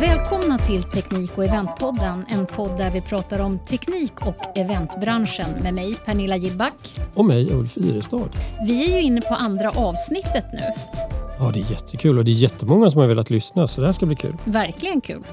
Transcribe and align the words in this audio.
Välkomna 0.00 0.58
till 0.58 0.82
Teknik 0.82 1.38
och 1.38 1.44
eventpodden, 1.44 2.24
en 2.28 2.46
podd 2.46 2.78
där 2.78 2.90
vi 2.90 3.00
pratar 3.00 3.40
om 3.40 3.58
teknik 3.58 4.12
och 4.26 4.58
eventbranschen 4.58 5.50
med 5.62 5.74
mig 5.74 5.94
Pernilla 5.94 6.36
Gillback. 6.36 7.00
Och 7.14 7.24
mig 7.24 7.52
Ulf 7.52 7.76
Irestad. 7.76 8.30
Vi 8.66 8.86
är 8.92 8.96
ju 8.96 9.02
inne 9.02 9.20
på 9.20 9.34
andra 9.34 9.70
avsnittet 9.70 10.44
nu. 10.52 10.60
Ja, 11.38 11.50
det 11.54 11.60
är 11.60 11.70
jättekul 11.70 12.18
och 12.18 12.24
det 12.24 12.30
är 12.30 12.34
jättemånga 12.34 12.90
som 12.90 13.00
har 13.00 13.08
velat 13.08 13.30
lyssna 13.30 13.68
så 13.68 13.80
det 13.80 13.86
här 13.86 13.92
ska 13.92 14.06
bli 14.06 14.16
kul. 14.16 14.36
Verkligen 14.44 15.00
kul. 15.00 15.24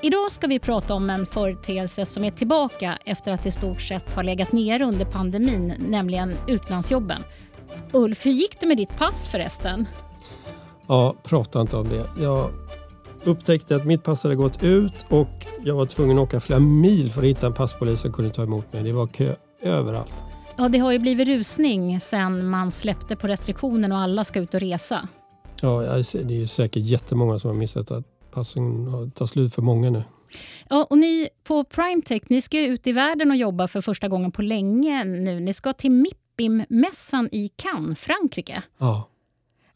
Idag 0.00 0.30
ska 0.30 0.46
vi 0.46 0.58
prata 0.58 0.94
om 0.94 1.10
en 1.10 1.26
företeelse 1.26 2.06
som 2.06 2.24
är 2.24 2.30
tillbaka 2.30 2.98
efter 3.04 3.32
att 3.32 3.46
i 3.46 3.50
stort 3.50 3.80
sett 3.80 4.14
ha 4.14 4.22
legat 4.22 4.52
nere 4.52 4.84
under 4.84 5.04
pandemin, 5.04 5.74
nämligen 5.88 6.34
utlandsjobben. 6.46 7.22
Ulf, 7.92 8.26
hur 8.26 8.32
gick 8.32 8.60
det 8.60 8.66
med 8.66 8.76
ditt 8.76 8.98
pass 8.98 9.28
förresten? 9.28 9.86
Ja, 10.86 11.14
prata 11.22 11.60
inte 11.60 11.76
om 11.76 11.88
det. 11.88 12.22
Jag 12.22 12.50
upptäckte 13.26 13.76
att 13.76 13.86
mitt 13.86 14.02
pass 14.02 14.22
hade 14.22 14.34
gått 14.34 14.62
ut 14.62 14.94
och 15.08 15.46
jag 15.64 15.74
var 15.74 15.86
tvungen 15.86 16.18
att 16.18 16.22
åka 16.22 16.40
flera 16.40 16.60
mil 16.60 17.10
för 17.10 17.20
att 17.20 17.28
hitta 17.28 17.46
en 17.46 17.54
passpolis 17.54 18.00
som 18.00 18.12
kunde 18.12 18.30
ta 18.30 18.42
emot 18.42 18.72
mig. 18.72 18.82
Det 18.82 18.92
var 18.92 19.06
kö 19.06 19.34
överallt. 19.62 20.14
Ja, 20.56 20.68
det 20.68 20.78
har 20.78 20.92
ju 20.92 20.98
blivit 20.98 21.28
rusning 21.28 22.00
sen 22.00 22.48
man 22.48 22.70
släppte 22.70 23.16
på 23.16 23.26
restriktionen 23.26 23.92
och 23.92 23.98
alla 23.98 24.24
ska 24.24 24.40
ut 24.40 24.54
och 24.54 24.60
resa. 24.60 25.08
Ja, 25.60 25.80
det 26.24 26.42
är 26.42 26.46
säkert 26.46 26.82
jättemånga 26.82 27.38
som 27.38 27.50
har 27.50 27.56
missat 27.56 27.90
att 27.90 28.04
passen 28.30 29.10
tar 29.10 29.26
slut 29.26 29.54
för 29.54 29.62
många 29.62 29.90
nu. 29.90 30.02
Ja, 30.68 30.86
och 30.90 30.98
ni 30.98 31.28
på 31.44 31.64
Primetech 31.64 32.22
ni 32.28 32.42
ska 32.42 32.60
ut 32.60 32.86
i 32.86 32.92
världen 32.92 33.30
och 33.30 33.36
jobba 33.36 33.68
för 33.68 33.80
första 33.80 34.08
gången 34.08 34.32
på 34.32 34.42
länge 34.42 35.04
nu. 35.04 35.40
Ni 35.40 35.52
ska 35.52 35.72
till 35.72 35.90
MIPIM-mässan 35.90 37.28
i 37.32 37.48
Cannes, 37.48 37.98
Frankrike. 37.98 38.62
Ja. 38.78 39.08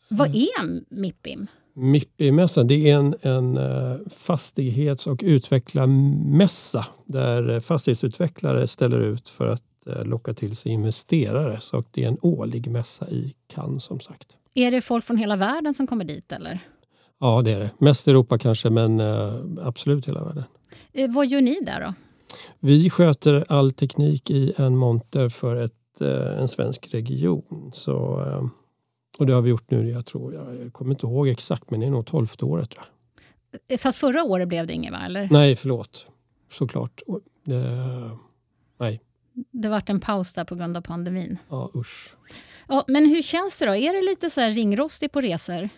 Vad 0.09 0.29
är 0.29 0.95
MIPIM? 0.95 1.47
MIPI-mässan 1.81 2.67
det 2.67 2.91
är 2.91 2.97
en, 2.97 3.14
en 3.23 3.56
eh, 3.56 3.97
fastighets 4.11 5.06
och 5.06 5.20
utvecklarmässa 5.25 6.86
där 7.05 7.50
eh, 7.50 7.61
fastighetsutvecklare 7.61 8.67
ställer 8.67 9.00
ut 9.00 9.28
för 9.28 9.47
att 9.47 9.62
eh, 9.86 10.05
locka 10.05 10.34
till 10.34 10.56
sig 10.56 10.73
investerare. 10.73 11.61
Så 11.61 11.84
det 11.91 12.05
är 12.05 12.08
en 12.08 12.19
årlig 12.23 12.70
mässa 12.70 13.08
i 13.08 13.34
Cannes 13.47 13.84
som 13.84 14.01
sagt. 14.01 14.28
Är 14.55 14.70
det 14.70 14.81
folk 14.81 15.05
från 15.05 15.17
hela 15.17 15.36
världen 15.36 15.75
som 15.75 15.86
kommer 15.86 16.05
dit? 16.05 16.33
eller? 16.33 16.58
Ja, 17.20 17.42
det 17.42 17.53
är 17.53 17.61
det. 17.61 17.70
Mest 17.78 18.08
Europa 18.08 18.39
kanske, 18.39 18.70
men 18.70 19.01
absolut 19.62 20.08
hela 20.08 20.25
världen. 20.25 20.45
vad 21.14 21.27
gör 21.27 21.41
ni 21.41 21.61
där 21.61 21.81
då? 21.81 21.95
Vi 22.61 22.91
sköter 22.91 23.45
all 23.48 23.73
teknik 23.73 24.31
i 24.31 24.53
en 24.56 24.77
monter 24.77 25.28
för 25.28 25.56
ett, 25.56 26.01
en 26.39 26.48
svensk 26.48 26.89
region. 26.95 27.70
Så 27.75 28.25
och 29.21 29.27
det 29.27 29.33
har 29.35 29.43
vi 29.43 29.51
gjort 29.51 29.71
nu, 29.71 29.91
jag 29.91 30.07
tror, 30.07 30.35
jag 30.35 30.73
kommer 30.73 30.91
inte 30.91 31.07
ihåg 31.07 31.29
exakt, 31.29 31.71
men 31.71 31.81
det 31.81 31.87
är 31.87 31.91
nog 31.91 32.07
tolfte 32.07 32.45
året. 32.45 32.71
Tror 32.71 32.85
jag. 33.51 33.75
Eh, 33.75 33.79
fast 33.79 33.99
förra 33.99 34.25
året 34.25 34.49
blev 34.49 34.67
det 34.67 34.73
inget 34.73 34.93
va? 34.93 35.03
Eller? 35.05 35.29
Nej, 35.31 35.57
förlåt. 35.57 36.07
Såklart. 36.51 37.03
Det, 37.45 37.65
nej. 38.79 39.01
Det 39.51 39.69
vart 39.69 39.91
en 39.91 40.01
paus 40.01 40.33
där 40.33 40.45
på 40.45 40.55
grund 40.55 40.77
av 40.77 40.81
pandemin. 40.81 41.39
Ja, 41.48 41.71
usch. 41.75 42.17
Ja, 42.69 42.85
men 42.89 43.07
hur 43.07 43.23
känns 43.23 43.59
det 43.59 43.67
då? 43.67 43.75
Är 43.75 43.95
det 43.95 44.11
lite 44.11 44.31
så 44.31 44.41
här 44.41 44.51
ringrostig 44.51 45.13
på 45.13 45.21
resor? 45.21 45.69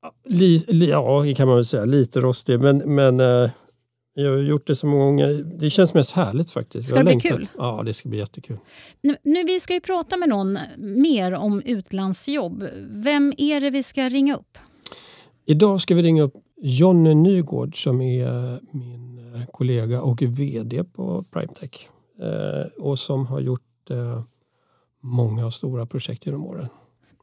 Ja, 0.00 1.22
det 1.24 1.34
kan 1.34 1.48
man 1.48 1.56
väl 1.56 1.66
säga. 1.66 1.84
Lite 1.84 2.20
rostig, 2.20 2.60
men, 2.60 2.94
men 2.94 3.20
eh, 3.20 3.50
jag 4.20 4.30
har 4.30 4.38
gjort 4.38 4.66
det 4.66 4.76
så 4.76 4.86
många 4.86 5.04
gånger. 5.04 5.44
Det 5.58 5.70
känns 5.70 5.94
mest 5.94 6.10
härligt 6.10 6.50
faktiskt. 6.50 6.88
Ska 6.88 6.98
det 6.98 7.04
bli 7.04 7.20
kul? 7.20 7.48
Ja, 7.58 7.82
det 7.86 7.94
ska 7.94 8.08
bli 8.08 8.18
jättekul. 8.18 8.58
Nu, 9.00 9.16
nu, 9.22 9.44
vi 9.44 9.60
ska 9.60 9.74
ju 9.74 9.80
prata 9.80 10.16
med 10.16 10.28
någon 10.28 10.58
mer 10.78 11.34
om 11.34 11.62
utlandsjobb. 11.64 12.64
Vem 12.90 13.32
är 13.36 13.60
det 13.60 13.70
vi 13.70 13.82
ska 13.82 14.08
ringa 14.08 14.36
upp? 14.36 14.58
Idag 15.46 15.80
ska 15.80 15.94
vi 15.94 16.02
ringa 16.02 16.22
upp 16.22 16.34
Jonny 16.62 17.14
Nygård 17.14 17.82
som 17.82 18.00
är 18.00 18.60
min 18.76 19.34
eh, 19.34 19.46
kollega 19.52 20.02
och 20.02 20.22
VD 20.22 20.84
på 20.84 21.24
Primetech. 21.30 21.88
Eh, 22.22 22.82
och 22.84 22.98
som 22.98 23.26
har 23.26 23.40
gjort 23.40 23.90
eh, 23.90 24.22
många 25.00 25.50
stora 25.50 25.86
projekt 25.86 26.26
genom 26.26 26.44
åren. 26.44 26.68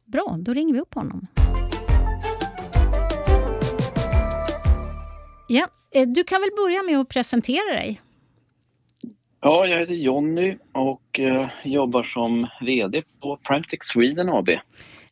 Bra, 0.04 0.36
då 0.38 0.52
ringer 0.52 0.74
vi 0.74 0.80
upp 0.80 0.94
honom. 0.94 1.26
Ja, 5.50 5.68
du 6.06 6.24
kan 6.24 6.40
väl 6.40 6.50
börja 6.56 6.82
med 6.82 7.00
att 7.00 7.08
presentera 7.08 7.74
dig? 7.74 8.00
Ja, 9.40 9.66
jag 9.66 9.78
heter 9.78 9.94
Jonny 9.94 10.56
och 10.72 11.18
eh, 11.20 11.48
jobbar 11.64 12.02
som 12.02 12.46
VD 12.60 13.02
på 13.20 13.36
Primetech 13.36 13.84
Sweden 13.84 14.28
AB. 14.28 14.48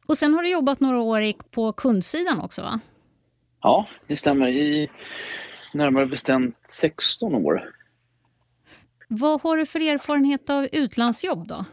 Och 0.07 0.17
sen 0.17 0.35
har 0.35 0.43
du 0.43 0.51
jobbat 0.51 0.81
några 0.81 1.01
år 1.01 1.51
på 1.51 1.73
kundsidan 1.73 2.41
också 2.41 2.63
va? 2.63 2.81
Ja, 3.63 3.89
det 4.07 4.17
stämmer. 4.17 4.49
I 4.49 4.91
närmare 5.75 6.07
bestämt 6.07 6.57
16 6.69 7.35
år. 7.35 7.71
Vad 9.09 9.43
har 9.43 9.57
du 9.57 9.67
för 9.67 9.81
erfarenhet 9.81 10.51
av 10.51 10.69
utlandsjobb 10.73 11.47
då? 11.49 11.65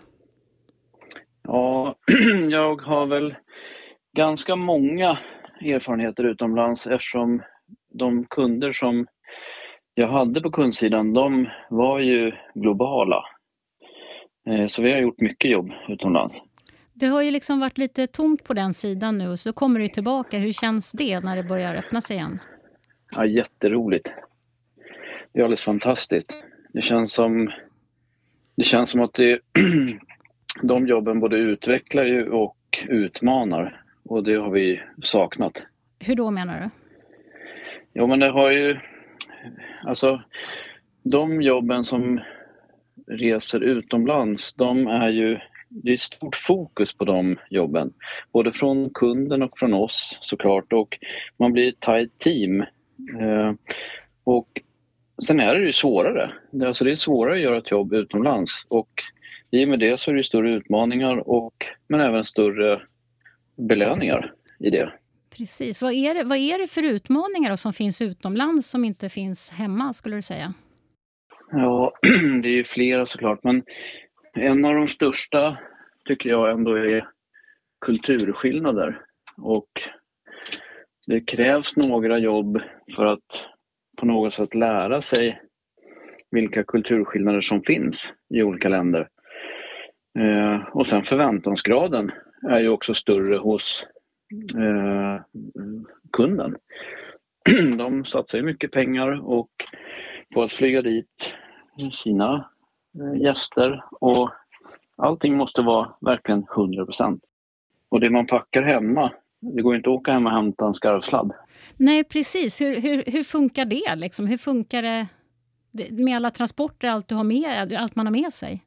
Ja, 1.43 1.95
jag 2.49 2.81
har 2.81 3.05
väl 3.05 3.35
ganska 4.17 4.55
många 4.55 5.19
erfarenheter 5.61 6.23
utomlands 6.23 6.87
eftersom 6.87 7.41
de 7.93 8.25
kunder 8.25 8.73
som 8.73 9.07
jag 9.95 10.07
hade 10.07 10.41
på 10.41 10.51
kundsidan, 10.51 11.13
de 11.13 11.49
var 11.69 11.99
ju 11.99 12.31
globala. 12.53 13.23
Eh, 14.47 14.67
så 14.67 14.81
vi 14.81 14.91
har 14.91 14.99
gjort 14.99 15.21
mycket 15.21 15.51
jobb 15.51 15.71
utomlands. 15.87 16.41
Det 16.93 17.05
har 17.05 17.21
ju 17.21 17.31
liksom 17.31 17.59
varit 17.59 17.77
lite 17.77 18.07
tomt 18.07 18.43
på 18.43 18.53
den 18.53 18.73
sidan 18.73 19.17
nu, 19.17 19.37
så 19.37 19.53
kommer 19.53 19.79
du 19.79 19.87
tillbaka. 19.87 20.37
Hur 20.37 20.51
känns 20.51 20.91
det 20.91 21.19
när 21.19 21.35
det 21.35 21.43
börjar 21.43 21.75
öppna 21.75 22.01
sig 22.01 22.15
igen? 22.15 22.39
Ja, 23.11 23.25
jätteroligt. 23.25 24.11
Det 25.33 25.39
är 25.39 25.43
alldeles 25.43 25.61
fantastiskt. 25.61 26.43
Det 26.73 26.81
känns 26.81 27.13
som, 27.13 27.51
det 28.55 28.63
känns 28.63 28.89
som 28.89 29.01
att 29.01 29.13
det, 29.13 29.39
de 30.61 30.87
jobben 30.87 31.19
både 31.19 31.37
utvecklar 31.37 32.03
ju 32.03 32.29
och 32.29 32.57
utmanar. 32.87 33.83
Och 34.05 34.23
det 34.23 34.35
har 34.35 34.51
vi 34.51 34.81
saknat. 35.03 35.63
Hur 35.99 36.15
då 36.15 36.31
menar 36.31 36.59
du? 36.59 36.82
Jo, 37.93 38.07
men 38.07 38.19
det 38.19 38.29
har 38.29 38.51
ju... 38.51 38.79
Alltså, 39.85 40.21
de 41.03 41.41
jobben 41.41 41.83
som 41.83 42.19
reser 43.07 43.59
utomlands, 43.59 44.55
de 44.55 44.87
är 44.87 45.09
ju... 45.09 45.39
Det 45.69 45.93
är 45.93 45.97
stort 45.97 46.35
fokus 46.35 46.93
på 46.93 47.05
de 47.05 47.39
jobben. 47.49 47.93
Både 48.31 48.53
från 48.53 48.89
kunden 48.89 49.43
och 49.43 49.59
från 49.59 49.73
oss 49.73 50.17
såklart. 50.21 50.73
Och 50.73 50.97
man 51.37 51.53
blir 51.53 51.67
ett 51.67 51.79
tajt 51.79 52.19
team. 52.19 52.61
Eh, 53.21 53.53
och 54.23 54.61
sen 55.27 55.39
är 55.39 55.55
det 55.55 55.65
ju 55.65 55.73
svårare. 55.73 56.31
Alltså 56.65 56.83
det 56.83 56.91
är 56.91 56.95
svårare 56.95 57.35
att 57.35 57.41
göra 57.41 57.57
ett 57.57 57.71
jobb 57.71 57.93
utomlands. 57.93 58.65
Och 58.67 58.89
i 59.51 59.65
och 59.65 59.69
med 59.69 59.79
det 59.79 59.99
så 59.99 60.11
är 60.11 60.15
det 60.15 60.23
större 60.23 60.51
utmaningar 60.51 61.29
och, 61.29 61.65
men 61.87 61.99
även 61.99 62.23
större 62.23 62.81
belöningar 63.55 64.33
i 64.59 64.69
det. 64.69 64.91
Precis. 65.37 65.81
Vad 65.81 65.93
är, 65.93 66.13
det, 66.13 66.23
vad 66.23 66.37
är 66.37 66.59
det 66.59 66.67
för 66.67 66.83
utmaningar 66.83 67.55
som 67.55 67.73
finns 67.73 68.01
utomlands 68.01 68.69
som 68.69 68.85
inte 68.85 69.09
finns 69.09 69.51
hemma, 69.51 69.93
skulle 69.93 70.15
du 70.15 70.21
säga? 70.21 70.53
Ja, 71.51 71.93
det 72.43 72.49
är 72.49 72.55
ju 72.55 72.63
flera 72.63 73.05
såklart, 73.05 73.43
men 73.43 73.63
en 74.33 74.65
av 74.65 74.75
de 74.75 74.87
största 74.87 75.57
tycker 76.05 76.29
jag 76.29 76.51
ändå 76.51 76.75
är 76.75 77.07
kulturskillnader. 77.85 79.01
Och 79.37 79.69
det 81.07 81.21
krävs 81.21 81.75
några 81.75 82.19
jobb 82.19 82.61
för 82.95 83.05
att 83.05 83.45
på 83.97 84.05
något 84.05 84.33
sätt 84.33 84.55
lära 84.55 85.01
sig 85.01 85.41
vilka 86.31 86.63
kulturskillnader 86.63 87.41
som 87.41 87.61
finns 87.61 88.13
i 88.33 88.43
olika 88.43 88.69
länder. 88.69 89.07
Eh, 90.19 90.67
och 90.71 90.87
sen 90.87 91.03
förväntansgraden 91.03 92.11
är 92.49 92.59
ju 92.59 92.69
också 92.69 92.93
större 92.93 93.37
hos 93.37 93.85
eh, 94.55 95.21
kunden. 96.11 96.55
De 97.77 98.05
satsar 98.05 98.37
ju 98.37 98.43
mycket 98.43 98.71
pengar 98.71 99.29
och 99.29 99.51
på 100.33 100.43
att 100.43 100.51
flyga 100.51 100.81
dit 100.81 101.33
sina 101.93 102.49
eh, 102.99 103.21
gäster 103.21 103.83
och 103.91 104.29
allting 104.97 105.37
måste 105.37 105.61
vara 105.61 105.95
verkligen 106.01 106.43
100% 106.43 107.19
Och 107.89 107.99
det 107.99 108.09
man 108.09 108.27
packar 108.27 108.61
hemma, 108.61 109.11
det 109.39 109.61
går 109.61 109.75
inte 109.75 109.89
att 109.89 109.95
åka 109.95 110.11
hem 110.11 110.25
och 110.25 110.31
hämta 110.31 110.65
en 110.65 110.73
skarvsladd. 110.73 111.31
Nej, 111.77 112.03
precis. 112.03 112.61
Hur, 112.61 112.81
hur, 112.81 113.03
hur 113.07 113.23
funkar 113.23 113.65
det? 113.65 113.95
Liksom? 113.95 114.27
Hur 114.27 114.37
funkar 114.37 114.81
det 114.81 115.07
med 115.91 116.15
alla 116.15 116.31
transporter, 116.31 116.87
allt, 116.87 117.07
du 117.07 117.15
har 117.15 117.23
med, 117.23 117.73
allt 117.73 117.95
man 117.95 118.05
har 118.05 118.13
med 118.13 118.33
sig? 118.33 118.63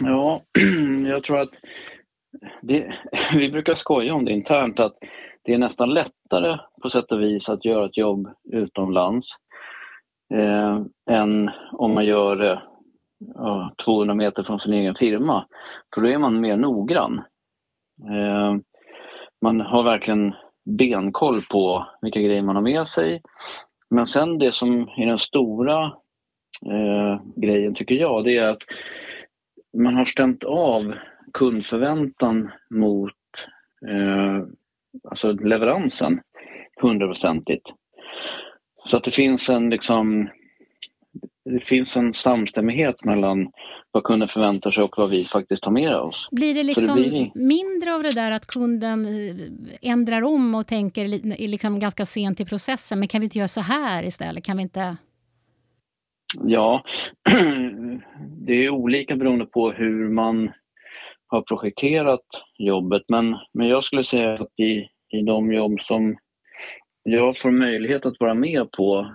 Ja, 0.00 0.42
jag 1.08 1.24
tror 1.24 1.40
att 1.40 1.50
det, 2.62 2.94
vi 3.34 3.50
brukar 3.50 3.74
skoja 3.74 4.14
om 4.14 4.24
det 4.24 4.32
internt 4.32 4.80
att 4.80 4.96
det 5.42 5.54
är 5.54 5.58
nästan 5.58 5.94
lättare 5.94 6.58
på 6.82 6.90
sätt 6.90 7.12
och 7.12 7.22
vis 7.22 7.48
att 7.48 7.64
göra 7.64 7.86
ett 7.86 7.96
jobb 7.96 8.28
utomlands 8.52 9.26
eh, 10.34 10.80
än 11.10 11.50
om 11.72 11.94
man 11.94 12.04
gör 12.04 12.36
det 12.36 12.62
eh, 13.38 13.68
200 13.84 14.14
meter 14.14 14.42
från 14.42 14.60
sin 14.60 14.72
egen 14.72 14.94
firma. 14.94 15.46
För 15.94 16.00
då 16.00 16.08
är 16.08 16.18
man 16.18 16.40
mer 16.40 16.56
noggrann. 16.56 17.22
Eh, 18.10 18.56
man 19.42 19.60
har 19.60 19.82
verkligen 19.82 20.34
benkoll 20.64 21.42
på 21.50 21.86
vilka 22.02 22.20
grejer 22.20 22.42
man 22.42 22.56
har 22.56 22.62
med 22.62 22.86
sig. 22.86 23.22
Men 23.90 24.06
sen 24.06 24.38
det 24.38 24.54
som 24.54 24.88
är 24.96 25.06
den 25.06 25.18
stora 25.18 25.84
eh, 26.66 27.20
grejen 27.36 27.74
tycker 27.74 27.94
jag, 27.94 28.24
det 28.24 28.36
är 28.36 28.48
att 28.48 28.62
man 29.76 29.96
har 29.96 30.04
stämt 30.04 30.44
av 30.44 30.94
kundförväntan 31.32 32.50
mot 32.70 33.12
eh, 33.88 34.42
alltså 35.10 35.32
leveransen 35.32 36.20
hundraprocentigt. 36.80 37.66
Så 38.86 38.96
att 38.96 39.04
det 39.04 39.10
finns 39.10 39.48
en 39.48 39.70
liksom 39.70 40.28
det 41.44 41.60
finns 41.60 41.96
en 41.96 42.12
samstämmighet 42.12 43.04
mellan 43.04 43.50
vad 43.90 44.04
kunden 44.04 44.28
förväntar 44.28 44.70
sig 44.70 44.82
och 44.82 44.94
vad 44.96 45.10
vi 45.10 45.24
faktiskt 45.24 45.62
tar 45.62 45.70
med 45.70 45.96
oss. 45.96 46.28
Blir 46.30 46.54
det 46.54 46.62
liksom 46.62 46.96
det 46.96 47.08
blir... 47.08 47.30
mindre 47.34 47.94
av 47.94 48.02
det 48.02 48.12
där 48.12 48.30
att 48.30 48.46
kunden 48.46 49.06
eh, 49.06 49.90
ändrar 49.90 50.22
om 50.22 50.54
och 50.54 50.66
tänker 50.66 51.08
liksom 51.48 51.78
ganska 51.78 52.04
sent 52.04 52.40
i 52.40 52.44
processen, 52.44 52.98
men 52.98 53.08
kan 53.08 53.20
vi 53.20 53.24
inte 53.24 53.38
göra 53.38 53.48
så 53.48 53.60
här 53.60 54.02
istället? 54.02 54.44
Kan 54.44 54.56
vi 54.56 54.62
inte... 54.62 54.96
Ja, 56.44 56.84
det 58.46 58.64
är 58.64 58.70
olika 58.70 59.16
beroende 59.16 59.46
på 59.46 59.72
hur 59.72 60.08
man 60.08 60.50
har 61.32 61.42
projekterat 61.42 62.26
jobbet, 62.58 63.02
men, 63.08 63.36
men 63.52 63.68
jag 63.68 63.84
skulle 63.84 64.04
säga 64.04 64.34
att 64.34 64.60
i, 64.60 64.88
i 65.18 65.22
de 65.26 65.52
jobb 65.52 65.80
som 65.80 66.16
jag 67.02 67.40
får 67.42 67.50
möjlighet 67.50 68.06
att 68.06 68.20
vara 68.20 68.34
med 68.34 68.70
på 68.70 69.12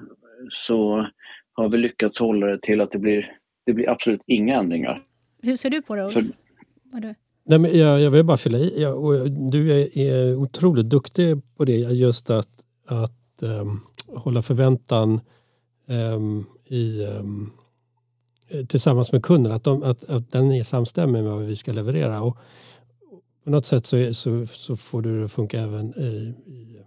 så 0.52 1.08
har 1.54 1.70
vi 1.70 1.78
lyckats 1.78 2.20
hålla 2.20 2.48
det 2.48 2.62
till 2.62 2.82
att 2.82 2.92
det 2.92 3.00
blir, 3.00 3.38
det 3.66 3.74
blir 3.74 3.90
absolut 3.90 4.22
inga 4.28 4.60
ändringar. 4.60 5.04
Hur 5.42 5.56
ser 5.56 5.70
du 5.70 5.82
på 5.82 5.96
det 5.96 6.04
Ulf? 6.04 6.14
För, 6.14 7.16
Nej, 7.50 7.60
men 7.60 7.78
jag, 7.78 8.02
jag 8.02 8.12
vill 8.12 8.24
bara 8.24 8.38
fylla 8.38 8.58
i. 8.58 8.82
Jag, 8.82 9.04
och 9.06 9.32
du 9.32 9.82
är, 9.82 9.98
är 9.98 10.36
otroligt 10.36 10.90
duktig 10.90 11.56
på 11.58 11.66
det. 11.66 11.78
Just 11.78 12.30
att, 12.30 12.50
att 12.88 13.42
um, 13.42 13.82
hålla 14.08 14.42
förväntan 14.42 15.20
um, 16.16 16.46
i, 16.66 17.06
um, 17.06 17.52
Eh, 18.50 18.66
tillsammans 18.66 19.12
med 19.12 19.24
kunden. 19.24 19.52
Att, 19.52 19.64
de, 19.64 19.84
att, 19.84 20.10
att 20.10 20.30
den 20.30 20.52
är 20.52 20.64
samstämmig 20.64 21.24
med 21.24 21.32
vad 21.32 21.44
vi 21.44 21.56
ska 21.56 21.72
leverera. 21.72 22.22
Och 22.22 22.38
på 23.44 23.50
något 23.50 23.66
sätt 23.66 23.86
så, 23.86 24.14
så, 24.14 24.46
så 24.48 24.76
får 24.76 25.02
det 25.02 25.26
att 25.26 25.32
funka 25.32 25.62
även 25.62 26.00
i, 26.00 26.34
i 26.46 26.78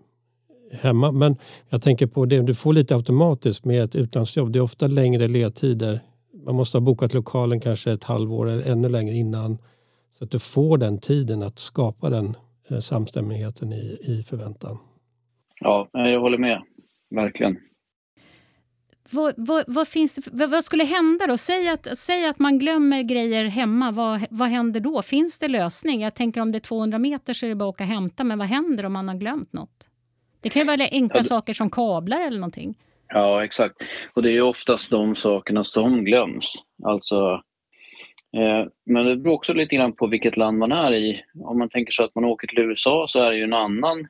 hemma. 0.72 1.12
Men 1.12 1.36
jag 1.68 1.82
tänker 1.82 2.06
på 2.06 2.24
det 2.24 2.42
du 2.42 2.54
får 2.54 2.72
lite 2.72 2.96
automatiskt 2.96 3.64
med 3.64 3.84
ett 3.84 3.94
utlandsjobb. 3.94 4.52
Det 4.52 4.58
är 4.58 4.62
ofta 4.62 4.86
längre 4.86 5.28
ledtider. 5.28 6.00
Man 6.46 6.54
måste 6.54 6.78
ha 6.78 6.80
bokat 6.82 7.14
lokalen 7.14 7.60
kanske 7.60 7.92
ett 7.92 8.04
halvår 8.04 8.48
eller 8.48 8.72
ännu 8.72 8.88
längre 8.88 9.14
innan. 9.14 9.58
Så 10.10 10.24
att 10.24 10.30
du 10.30 10.38
får 10.38 10.78
den 10.78 10.98
tiden 10.98 11.42
att 11.42 11.58
skapa 11.58 12.10
den 12.10 12.36
eh, 12.68 12.78
samstämmigheten 12.78 13.72
i, 13.72 13.98
i 14.02 14.22
förväntan. 14.22 14.78
Ja, 15.60 15.88
jag 15.92 16.20
håller 16.20 16.38
med. 16.38 16.62
Verkligen. 17.10 17.56
Vad, 19.12 19.34
vad, 19.36 19.64
vad, 19.66 19.88
finns 19.88 20.28
vad, 20.32 20.50
vad, 20.50 20.64
skulle 20.64 20.84
hända 20.84 21.26
då? 21.26 21.36
Säg 21.36 21.68
att, 21.68 21.98
säg 21.98 22.26
att 22.26 22.38
man 22.38 22.58
glömmer 22.58 23.02
grejer 23.02 23.44
hemma. 23.44 23.90
Vad, 23.90 24.20
vad 24.30 24.48
händer 24.48 24.80
då? 24.80 25.02
Finns 25.02 25.38
det 25.38 25.48
lösning? 25.48 26.00
Jag 26.00 26.14
tänker 26.14 26.40
om 26.40 26.52
det 26.52 26.58
är 26.58 26.60
200 26.60 26.98
meter 26.98 27.34
så 27.34 27.46
är 27.46 27.48
det 27.48 27.54
bara 27.54 27.68
att 27.68 27.74
åka 27.74 27.84
och 27.84 27.90
hämta. 27.90 28.24
Men 28.24 28.38
vad 28.38 28.48
händer 28.48 28.86
om 28.86 28.92
man 28.92 29.08
har 29.08 29.14
glömt 29.14 29.52
något? 29.52 29.88
Det 30.42 30.48
kan 30.48 30.62
ju 30.62 30.66
vara 30.66 30.88
enkla 30.92 31.18
ja, 31.18 31.22
saker 31.22 31.54
som 31.54 31.70
kablar 31.70 32.20
eller 32.20 32.38
någonting. 32.38 32.74
Ja, 33.08 33.44
exakt. 33.44 33.76
Och 34.14 34.22
det 34.22 34.30
är 34.30 34.42
oftast 34.42 34.90
de 34.90 35.16
sakerna 35.16 35.64
som 35.64 36.04
glöms. 36.04 36.54
Alltså, 36.84 37.32
eh, 38.36 38.68
men 38.86 39.06
det 39.06 39.16
beror 39.16 39.34
också 39.34 39.52
lite 39.52 39.76
grann 39.76 39.92
på 39.92 40.06
vilket 40.06 40.36
land 40.36 40.58
man 40.58 40.72
är 40.72 40.92
i. 40.92 41.22
Om 41.44 41.58
man 41.58 41.68
tänker 41.68 41.92
sig 41.92 42.04
att 42.04 42.14
man 42.14 42.24
åker 42.24 42.46
till 42.46 42.58
USA 42.58 43.06
så 43.08 43.22
är 43.22 43.30
det 43.30 43.36
ju 43.36 43.44
en 43.44 43.52
annan, 43.52 44.06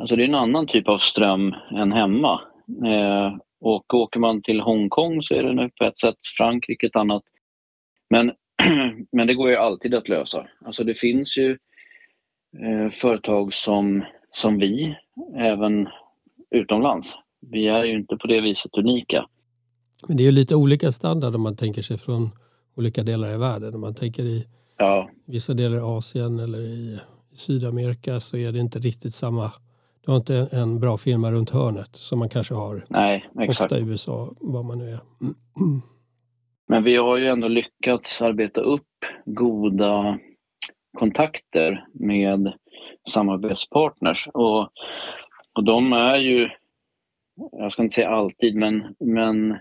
alltså 0.00 0.16
det 0.16 0.22
är 0.22 0.28
en 0.28 0.34
annan 0.34 0.66
typ 0.66 0.88
av 0.88 0.98
ström 0.98 1.54
än 1.70 1.92
hemma. 1.92 2.40
Eh, 2.86 3.36
och 3.60 3.94
åker 3.94 4.20
man 4.20 4.42
till 4.42 4.60
Hongkong 4.60 5.22
så 5.22 5.34
är 5.34 5.42
det 5.42 5.54
nu 5.54 5.70
på 5.78 5.84
ett 5.84 5.98
sätt, 5.98 6.16
Frankrike 6.36 6.86
ett 6.86 6.96
annat. 6.96 7.22
Men, 8.10 8.32
men 9.12 9.26
det 9.26 9.34
går 9.34 9.50
ju 9.50 9.56
alltid 9.56 9.94
att 9.94 10.08
lösa. 10.08 10.46
Alltså 10.64 10.84
det 10.84 10.94
finns 10.94 11.38
ju 11.38 11.50
eh, 12.62 12.90
företag 13.00 13.54
som, 13.54 14.04
som 14.34 14.58
vi 14.58 14.96
även 15.36 15.88
utomlands. 16.50 17.14
Vi 17.40 17.68
är 17.68 17.84
ju 17.84 17.98
inte 17.98 18.16
på 18.16 18.26
det 18.26 18.40
viset 18.40 18.74
unika. 18.78 19.26
Men 20.08 20.16
det 20.16 20.22
är 20.22 20.24
ju 20.24 20.32
lite 20.32 20.54
olika 20.54 20.92
standard 20.92 21.34
om 21.34 21.42
man 21.42 21.56
tänker 21.56 21.82
sig 21.82 21.98
från 21.98 22.30
olika 22.76 23.02
delar 23.02 23.34
i 23.34 23.36
världen. 23.36 23.74
Om 23.74 23.80
man 23.80 23.94
tänker 23.94 24.22
i 24.22 24.46
ja. 24.76 25.10
vissa 25.26 25.54
delar 25.54 25.78
av 25.78 25.98
Asien 25.98 26.38
eller 26.38 26.58
i 26.58 27.00
Sydamerika 27.34 28.20
så 28.20 28.36
är 28.36 28.52
det 28.52 28.58
inte 28.58 28.78
riktigt 28.78 29.14
samma. 29.14 29.52
Du 30.06 30.12
har 30.12 30.16
inte 30.16 30.48
en 30.52 30.80
bra 30.80 30.96
firma 30.96 31.30
runt 31.30 31.50
hörnet 31.50 31.96
som 31.96 32.18
man 32.18 32.28
kanske 32.28 32.54
har 32.54 32.84
Nej, 32.88 33.28
exakt. 33.40 33.72
ofta 33.72 33.84
i 33.84 33.90
USA, 33.90 34.34
var 34.40 34.62
man 34.62 34.78
nu 34.78 34.84
är. 34.84 34.98
Men 36.68 36.84
vi 36.84 36.96
har 36.96 37.16
ju 37.16 37.26
ändå 37.26 37.48
lyckats 37.48 38.22
arbeta 38.22 38.60
upp 38.60 38.88
goda 39.24 40.18
kontakter 40.98 41.86
med 41.94 42.52
samarbetspartners. 43.10 44.28
Och, 44.34 44.60
och 45.52 45.64
de 45.64 45.92
är 45.92 46.16
ju, 46.16 46.48
jag 47.52 47.72
ska 47.72 47.82
inte 47.82 47.94
säga 47.94 48.10
alltid, 48.10 48.56
men, 48.56 48.94
men 49.00 49.58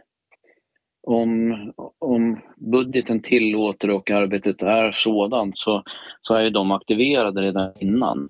om, 1.08 1.56
om 2.00 2.40
budgeten 2.72 3.22
tillåter 3.22 3.90
och 3.90 4.12
arbetet 4.12 4.62
är 4.62 4.92
sådant 4.92 5.58
så, 5.58 5.84
så 6.22 6.36
är 6.36 6.50
de 6.50 6.72
aktiverade 6.72 7.42
redan 7.42 7.72
innan. 7.80 8.30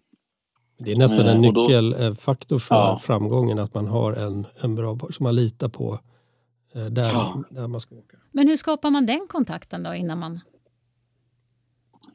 Det 0.78 0.92
är 0.92 0.96
nästan 0.96 1.26
en 1.28 1.44
eh, 1.44 1.52
nyckelfaktor 1.52 2.60
för 2.60 2.76
ja. 2.76 3.00
framgången 3.02 3.60
att 3.60 3.74
man 3.74 3.88
har 3.88 4.14
en, 4.14 4.48
en 4.62 4.76
bra 4.76 4.98
som 5.10 5.24
man 5.24 5.36
litar 5.36 5.70
på 5.70 6.00
eh, 6.76 6.86
där, 6.86 7.14
ja. 7.14 7.44
där 7.50 7.68
man 7.68 7.82
ska 7.82 7.96
åka. 7.96 8.18
Men 8.32 8.48
hur 8.48 8.58
skapar 8.58 8.90
man 8.90 9.06
den 9.06 9.28
kontakten 9.30 9.84
då 9.84 9.94
innan 9.94 10.20
man 10.20 10.40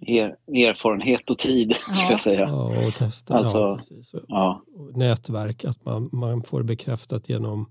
er, 0.01 0.37
erfarenhet 0.49 1.31
och 1.31 1.39
tid, 1.39 1.75
ja. 1.89 1.95
ska 1.97 2.11
jag 2.11 2.21
säga. 2.21 2.41
Ja, 2.41 2.87
och 2.87 2.95
testa. 2.95 3.35
Alltså, 3.35 3.81
ja, 3.89 4.21
ja. 4.29 4.63
Nätverk, 4.95 5.65
att 5.65 5.85
man, 5.85 6.09
man 6.13 6.43
får 6.43 6.63
bekräftat 6.63 7.29
genom 7.29 7.67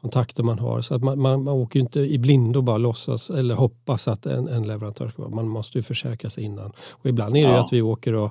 kontakter 0.00 0.42
man 0.42 0.58
har. 0.58 0.80
Så 0.80 0.94
att 0.94 1.02
man, 1.02 1.20
man, 1.20 1.44
man 1.44 1.54
åker 1.54 1.80
inte 1.80 2.00
i 2.00 2.18
blindo 2.18 2.58
och 2.58 2.64
bara 2.64 2.78
låtsas 2.78 3.30
eller 3.30 3.54
hoppas 3.54 4.08
att 4.08 4.26
en, 4.26 4.48
en 4.48 4.66
leverantör 4.66 5.08
ska 5.08 5.22
vara. 5.22 5.34
Man 5.34 5.48
måste 5.48 5.78
ju 5.78 5.82
försäkra 5.82 6.30
sig 6.30 6.44
innan. 6.44 6.72
Och 6.90 7.06
ibland 7.06 7.36
är 7.36 7.48
det 7.48 7.54
ja. 7.54 7.64
att 7.64 7.72
vi 7.72 7.82
åker 7.82 8.14
och 8.14 8.24
eh, 8.24 8.30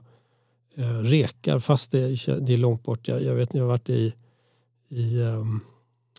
rekar 1.03 1.59
fast 1.59 1.91
det, 1.91 2.07
det 2.25 2.53
är 2.53 2.57
långt 2.57 2.83
bort. 2.83 3.07
Jag, 3.07 3.23
jag 3.23 3.35
vet, 3.35 3.53
jag 3.53 3.61
har 3.61 3.67
varit 3.67 3.89
i, 3.89 4.13
i, 4.89 5.21
um, 5.21 5.61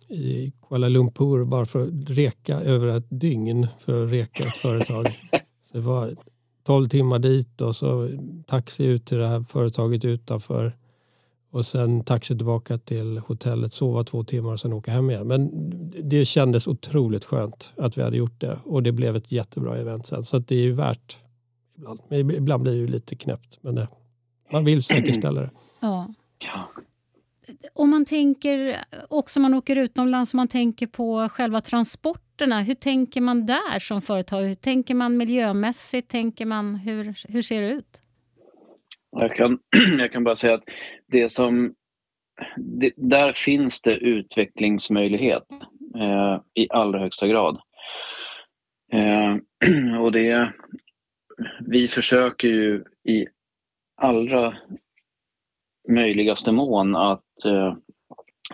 i 0.08 0.52
Kuala 0.68 0.88
Lumpur 0.88 1.44
bara 1.44 1.66
för 1.66 1.82
att 1.82 2.10
reka 2.10 2.60
över 2.60 2.96
ett 2.96 3.06
dygn 3.08 3.68
för 3.78 4.04
att 4.04 4.10
reka 4.10 4.46
ett 4.46 4.56
företag. 4.56 5.20
Så 5.62 5.76
det 5.76 5.80
var 5.80 6.16
12 6.64 6.88
timmar 6.88 7.18
dit 7.18 7.60
och 7.60 7.76
så 7.76 8.10
taxi 8.46 8.84
ut 8.84 9.06
till 9.06 9.18
det 9.18 9.26
här 9.26 9.40
företaget 9.40 10.04
utanför 10.04 10.76
och 11.50 11.66
sen 11.66 12.04
taxi 12.04 12.36
tillbaka 12.36 12.78
till 12.78 13.18
hotellet, 13.18 13.72
sova 13.72 14.04
två 14.04 14.24
timmar 14.24 14.52
och 14.52 14.60
sen 14.60 14.72
åka 14.72 14.90
hem 14.90 15.10
igen. 15.10 15.26
Men 15.26 15.50
det 16.02 16.24
kändes 16.24 16.66
otroligt 16.66 17.24
skönt 17.24 17.72
att 17.76 17.98
vi 17.98 18.02
hade 18.02 18.16
gjort 18.16 18.40
det 18.40 18.58
och 18.64 18.82
det 18.82 18.92
blev 18.92 19.16
ett 19.16 19.32
jättebra 19.32 19.76
event 19.76 20.06
sen. 20.06 20.24
Så 20.24 20.38
det 20.38 20.56
är 20.56 20.62
ju 20.62 20.72
värt 20.72 21.18
ibland. 21.76 22.00
Men 22.08 22.30
ibland 22.30 22.62
blir 22.62 22.72
det 22.72 22.78
ju 22.78 22.86
lite 22.86 23.14
knäppt 23.14 23.58
men 23.60 23.74
det, 23.74 23.88
man 24.52 24.64
vill 24.64 24.82
säkerställa 24.82 25.40
det. 25.40 25.50
Ja. 25.80 26.14
Om 27.74 27.90
man 27.90 28.04
tänker 28.04 28.76
också 29.10 29.40
man 29.40 29.54
åker 29.54 29.76
utomlands, 29.76 30.34
om 30.34 30.36
man 30.36 30.48
tänker 30.48 30.86
på 30.86 31.28
själva 31.28 31.60
transporterna. 31.60 32.60
Hur 32.60 32.74
tänker 32.74 33.20
man 33.20 33.46
där 33.46 33.78
som 33.78 34.02
företag? 34.02 34.42
Hur 34.42 34.54
tänker 34.54 34.94
man 34.94 35.16
miljömässigt? 35.16 36.10
Tänker 36.10 36.46
man, 36.46 36.74
hur, 36.74 37.32
hur 37.32 37.42
ser 37.42 37.62
det 37.62 37.72
ut? 37.72 38.02
Jag 39.10 39.36
kan, 39.36 39.58
jag 39.98 40.12
kan 40.12 40.24
bara 40.24 40.36
säga 40.36 40.54
att 40.54 40.64
det 41.06 41.28
som, 41.28 41.74
det, 42.56 42.92
där 42.96 43.32
finns 43.32 43.82
det 43.82 43.96
utvecklingsmöjlighet 43.96 45.42
eh, 45.96 46.40
i 46.54 46.68
allra 46.70 47.00
högsta 47.00 47.26
grad. 47.26 47.60
Eh, 48.92 49.36
och 50.00 50.12
det, 50.12 50.52
vi 51.60 51.88
försöker 51.88 52.48
ju 52.48 52.84
i 53.08 53.26
allra 54.02 54.56
möjligaste 55.88 56.52
mån 56.52 56.96
att 56.96 57.44
eh, 57.44 57.74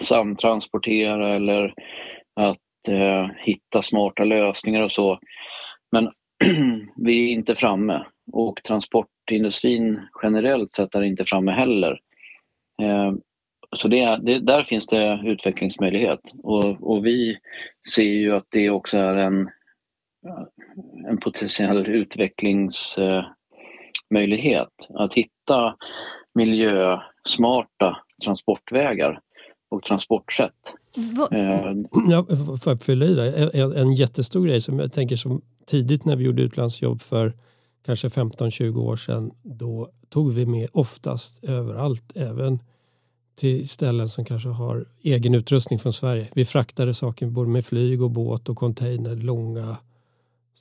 samtransportera 0.00 1.36
eller 1.36 1.74
att 2.36 2.88
eh, 2.88 3.26
hitta 3.38 3.82
smarta 3.82 4.24
lösningar 4.24 4.82
och 4.82 4.92
så. 4.92 5.18
Men 5.92 6.10
vi 6.96 7.24
är 7.24 7.28
inte 7.32 7.54
framme 7.54 8.04
och 8.32 8.60
transportindustrin 8.64 10.00
generellt 10.22 10.72
sett 10.72 10.94
är 10.94 11.02
inte 11.02 11.24
framme 11.24 11.52
heller. 11.52 12.00
Eh, 12.82 13.12
så 13.76 13.88
det, 13.88 14.18
det, 14.22 14.38
där 14.38 14.62
finns 14.62 14.86
det 14.86 15.20
utvecklingsmöjlighet 15.24 16.20
och, 16.42 16.90
och, 16.90 17.06
vi 17.06 17.38
ser 17.94 18.02
ju 18.02 18.36
att 18.36 18.46
det 18.50 18.70
också 18.70 18.98
är 18.98 19.16
en, 19.16 19.50
en 21.08 21.18
potentiell 21.18 21.86
utvecklingsmöjlighet. 21.86 24.68
Att 24.88 25.14
hitta 25.14 25.37
hitta 25.48 25.76
miljösmarta 26.34 27.96
transportvägar 28.24 29.20
och 29.70 29.82
transportsätt. 29.82 30.54
Va? 31.16 31.28
Eh, 31.32 31.72
ja, 32.10 32.26
för 32.64 32.72
att 32.72 32.82
fylla 32.82 33.06
i 33.06 33.14
det, 33.14 33.50
en, 33.54 33.72
en 33.72 33.94
jättestor 33.94 34.46
grej 34.46 34.60
som 34.60 34.78
jag 34.78 34.92
tänker 34.92 35.16
som 35.16 35.42
tidigt 35.66 36.04
när 36.04 36.16
vi 36.16 36.24
gjorde 36.24 36.42
utlandsjobb 36.42 37.02
för 37.02 37.32
kanske 37.86 38.08
15-20 38.08 38.78
år 38.78 38.96
sedan, 38.96 39.30
då 39.42 39.88
tog 40.08 40.32
vi 40.32 40.46
med 40.46 40.68
oftast 40.72 41.44
överallt, 41.44 42.12
även 42.14 42.58
till 43.36 43.68
ställen 43.68 44.08
som 44.08 44.24
kanske 44.24 44.48
har 44.48 44.84
egen 45.02 45.34
utrustning 45.34 45.78
från 45.78 45.92
Sverige. 45.92 46.28
Vi 46.34 46.44
fraktade 46.44 46.94
saker 46.94 47.26
både 47.26 47.50
med 47.50 47.64
flyg 47.64 48.02
och 48.02 48.10
båt 48.10 48.48
och 48.48 48.56
container 48.56 49.16
långa 49.16 49.76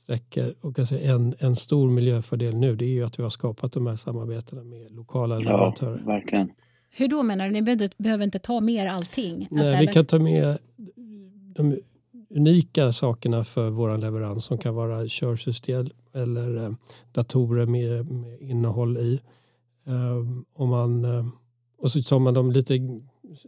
sträckor. 0.08 0.54
Och 0.62 0.80
alltså 0.80 1.00
en, 1.00 1.36
en 1.40 1.56
stor 1.56 1.90
miljöfördel 1.90 2.56
nu 2.56 2.76
det 2.76 2.86
är 2.86 2.90
ju 2.90 3.06
att 3.06 3.20
vi 3.20 3.24
har 3.24 3.30
skapat 3.30 3.72
de 3.72 3.88
här 3.88 3.96
samarbetena 3.96 4.64
med 4.64 4.92
lokala 4.92 5.36
ja, 5.36 5.40
leverantörer. 5.40 6.04
Verkligen. 6.06 6.52
Hur 6.92 7.08
då 7.08 7.24
menar 7.24 7.46
du? 7.46 7.52
Ni 7.52 7.62
behöver 7.62 7.84
inte, 7.84 7.96
behöver 7.98 8.24
inte 8.24 8.40
ta 8.40 8.60
med 8.60 8.92
allting? 8.92 9.48
Nej, 9.52 9.62
alltså, 9.62 9.78
vi 9.78 9.88
kan 9.88 10.06
ta 10.06 10.20
med 10.20 10.58
de 11.56 11.80
unika 12.30 12.94
sakerna 12.94 13.44
för 13.44 13.70
vår 13.70 13.98
leverans 13.98 14.46
som 14.46 14.58
kan 14.58 14.76
vara 14.76 15.08
körsystem 15.08 15.88
eller 16.14 16.64
eh, 16.64 16.72
datorer 17.12 17.66
med, 17.66 18.12
med 18.12 18.42
innehåll 18.42 18.98
i. 18.98 19.22
Um, 19.86 20.46
om 20.54 20.70
man, 20.70 21.06
uh, 21.06 21.28
och 21.78 21.92
så 21.92 22.02
tar 22.02 22.20
man 22.20 22.34
de 22.34 22.52
lite 22.52 23.02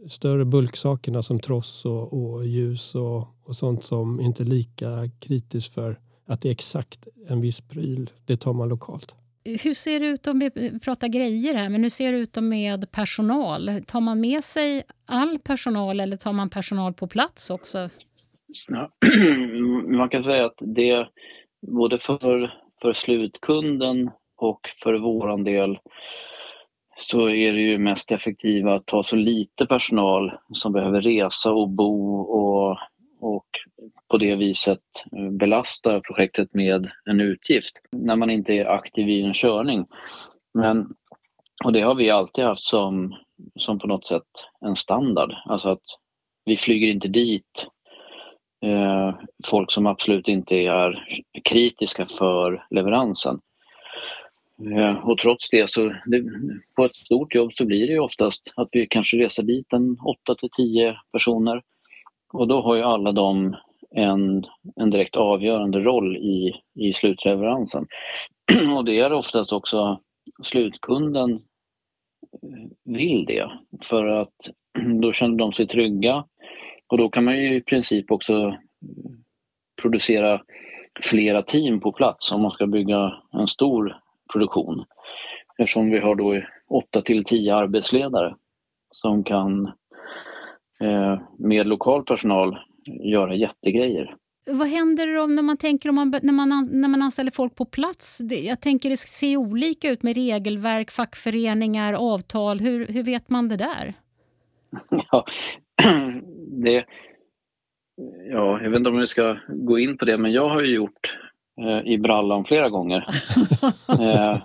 större 0.08 0.44
bulksakerna 0.44 1.22
som 1.22 1.40
tross 1.40 1.84
och, 1.84 2.12
och 2.12 2.46
ljus 2.46 2.94
och, 2.94 3.28
och 3.44 3.56
sånt 3.56 3.84
som 3.84 4.20
inte 4.20 4.42
är 4.42 4.46
lika 4.46 5.10
kritiskt 5.20 5.74
för 5.74 5.98
att 6.30 6.40
det 6.40 6.48
är 6.48 6.52
exakt 6.52 7.08
en 7.28 7.40
viss 7.40 7.60
pryl. 7.60 8.10
Det 8.26 8.36
tar 8.36 8.52
man 8.52 8.68
lokalt. 8.68 9.14
Hur 9.44 9.74
ser 9.74 10.00
det 10.00 10.06
ut 10.06 10.26
om 10.26 10.38
vi 10.38 10.80
pratar 10.80 11.08
grejer 11.08 11.54
här, 11.54 11.68
men 11.68 11.82
hur 11.82 11.90
ser 11.90 12.12
det 12.12 12.18
ut 12.18 12.36
med 12.36 12.92
personal? 12.92 13.70
Tar 13.86 14.00
man 14.00 14.20
med 14.20 14.44
sig 14.44 14.82
all 15.06 15.38
personal 15.38 16.00
eller 16.00 16.16
tar 16.16 16.32
man 16.32 16.50
personal 16.50 16.92
på 16.92 17.06
plats 17.06 17.50
också? 17.50 17.88
Ja, 18.68 18.90
man 19.96 20.08
kan 20.08 20.24
säga 20.24 20.44
att 20.44 20.58
det 20.58 21.08
både 21.66 21.98
för, 21.98 22.54
för 22.82 22.92
slutkunden 22.92 24.10
och 24.36 24.60
för 24.82 24.94
våran 24.94 25.44
del 25.44 25.78
så 27.00 27.28
är 27.28 27.52
det 27.52 27.60
ju 27.60 27.78
mest 27.78 28.12
effektiva 28.12 28.74
att 28.74 28.86
ta 28.86 29.02
så 29.02 29.16
lite 29.16 29.66
personal 29.66 30.32
som 30.52 30.72
behöver 30.72 31.00
resa 31.00 31.52
och 31.52 31.68
bo 31.68 32.20
och, 32.20 32.78
och 33.20 33.46
på 34.08 34.18
det 34.18 34.36
viset 34.36 34.80
belasta 35.30 36.00
projektet 36.00 36.54
med 36.54 36.90
en 37.04 37.20
utgift 37.20 37.80
när 37.92 38.16
man 38.16 38.30
inte 38.30 38.52
är 38.52 38.64
aktiv 38.64 39.08
i 39.08 39.22
en 39.22 39.34
körning. 39.34 39.86
Men, 40.54 40.94
och 41.64 41.72
det 41.72 41.80
har 41.80 41.94
vi 41.94 42.10
alltid 42.10 42.44
haft 42.44 42.62
som, 42.62 43.16
som 43.56 43.78
på 43.78 43.86
något 43.86 44.06
sätt 44.06 44.28
en 44.60 44.76
standard. 44.76 45.34
Alltså 45.44 45.68
att 45.68 45.84
vi 46.44 46.56
flyger 46.56 46.88
inte 46.88 47.08
dit 47.08 47.66
eh, 48.62 49.14
folk 49.46 49.72
som 49.72 49.86
absolut 49.86 50.28
inte 50.28 50.54
är 50.54 51.08
kritiska 51.44 52.06
för 52.18 52.66
leveransen. 52.70 53.40
Eh, 54.76 55.08
och 55.08 55.18
trots 55.18 55.50
det 55.50 55.70
så 55.70 55.94
det, 56.06 56.24
på 56.76 56.84
ett 56.84 56.96
stort 56.96 57.34
jobb 57.34 57.52
så 57.54 57.66
blir 57.66 57.86
det 57.86 57.92
ju 57.92 57.98
oftast 57.98 58.52
att 58.56 58.68
vi 58.72 58.86
kanske 58.86 59.16
reser 59.16 59.42
dit 59.42 59.72
en 59.72 59.96
8 60.00 60.34
till 60.34 60.50
10 60.56 60.96
personer. 61.12 61.62
Och 62.32 62.48
då 62.48 62.60
har 62.60 62.76
ju 62.76 62.82
alla 62.82 63.12
de 63.12 63.56
en, 63.90 64.44
en 64.76 64.90
direkt 64.90 65.16
avgörande 65.16 65.80
roll 65.80 66.16
i, 66.16 66.52
i 66.74 66.92
slutleveransen. 66.92 67.86
Och 68.76 68.84
det 68.84 68.98
är 68.98 69.12
oftast 69.12 69.52
också 69.52 70.00
slutkunden 70.42 71.32
eh, 72.42 72.68
vill 72.84 73.24
det 73.24 73.50
för 73.88 74.06
att 74.06 74.34
då 75.02 75.12
känner 75.12 75.38
de 75.38 75.52
sig 75.52 75.66
trygga 75.66 76.24
och 76.88 76.98
då 76.98 77.08
kan 77.08 77.24
man 77.24 77.36
ju 77.36 77.54
i 77.56 77.60
princip 77.60 78.10
också 78.10 78.32
eh, 78.32 78.54
producera 79.82 80.42
flera 81.02 81.42
team 81.42 81.80
på 81.80 81.92
plats 81.92 82.32
om 82.32 82.42
man 82.42 82.50
ska 82.50 82.66
bygga 82.66 83.12
en 83.32 83.46
stor 83.46 83.96
produktion. 84.32 84.84
Eftersom 85.58 85.90
vi 85.90 85.98
har 85.98 86.14
då 86.14 86.42
8 86.68 87.02
till 87.02 87.24
10 87.24 87.54
arbetsledare 87.54 88.34
som 88.90 89.24
kan 89.24 89.72
med 91.38 91.66
lokal 91.66 92.04
personal 92.04 92.58
göra 93.04 93.34
jättegrejer. 93.34 94.16
Vad 94.46 94.68
händer 94.68 95.16
då 95.16 95.26
när 95.26 95.42
man 95.42 95.56
tänker 95.56 95.88
om 95.88 95.94
man, 95.94 96.10
när, 96.22 96.32
man, 96.32 96.68
när 96.70 96.88
man 96.88 97.02
anställer 97.02 97.30
folk 97.30 97.54
på 97.54 97.64
plats? 97.64 98.20
Jag 98.30 98.60
tänker 98.60 98.90
det 98.90 98.96
ser 98.96 99.36
olika 99.36 99.90
ut 99.90 100.02
med 100.02 100.14
regelverk, 100.14 100.90
fackföreningar, 100.90 101.92
avtal. 101.92 102.60
Hur, 102.60 102.86
hur 102.86 103.02
vet 103.02 103.30
man 103.30 103.48
det 103.48 103.56
där? 103.56 103.94
Ja, 105.12 105.24
det, 106.62 106.84
ja, 108.30 108.62
jag 108.62 108.70
vet 108.70 108.78
inte 108.78 108.90
om 108.90 108.98
vi 108.98 109.06
ska 109.06 109.36
gå 109.48 109.78
in 109.78 109.98
på 109.98 110.04
det, 110.04 110.18
men 110.18 110.32
jag 110.32 110.48
har 110.48 110.62
ju 110.62 110.74
gjort 110.74 111.18
eh, 111.60 111.92
i 111.92 111.98
brallan 111.98 112.44
flera 112.44 112.68
gånger 112.68 113.06
eh, 113.88 114.38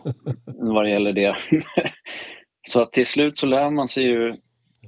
vad 0.45 0.85
det 0.85 0.89
gäller 0.89 1.13
det. 1.13 1.35
så 2.67 2.81
att 2.81 2.91
till 2.91 3.05
slut 3.05 3.37
så 3.37 3.45
lär 3.45 3.69
man 3.69 3.87
sig 3.87 4.03
ju 4.03 4.35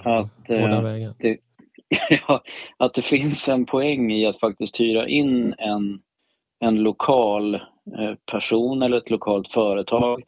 att, 0.04 0.50
eh, 0.50 1.12
det, 1.20 1.38
ja, 2.27 2.44
att 2.77 2.94
det 2.94 3.01
finns 3.01 3.50
en 3.50 3.66
poäng 3.66 4.12
i 4.12 4.25
att 4.25 4.39
faktiskt 4.39 4.80
hyra 4.80 5.08
in 5.08 5.56
en, 5.58 6.01
en 6.60 6.75
lokal 6.75 7.56
eh, 7.56 8.16
person 8.32 8.82
eller 8.82 8.98
ett 8.98 9.10
lokalt 9.10 9.48
företag 9.48 10.24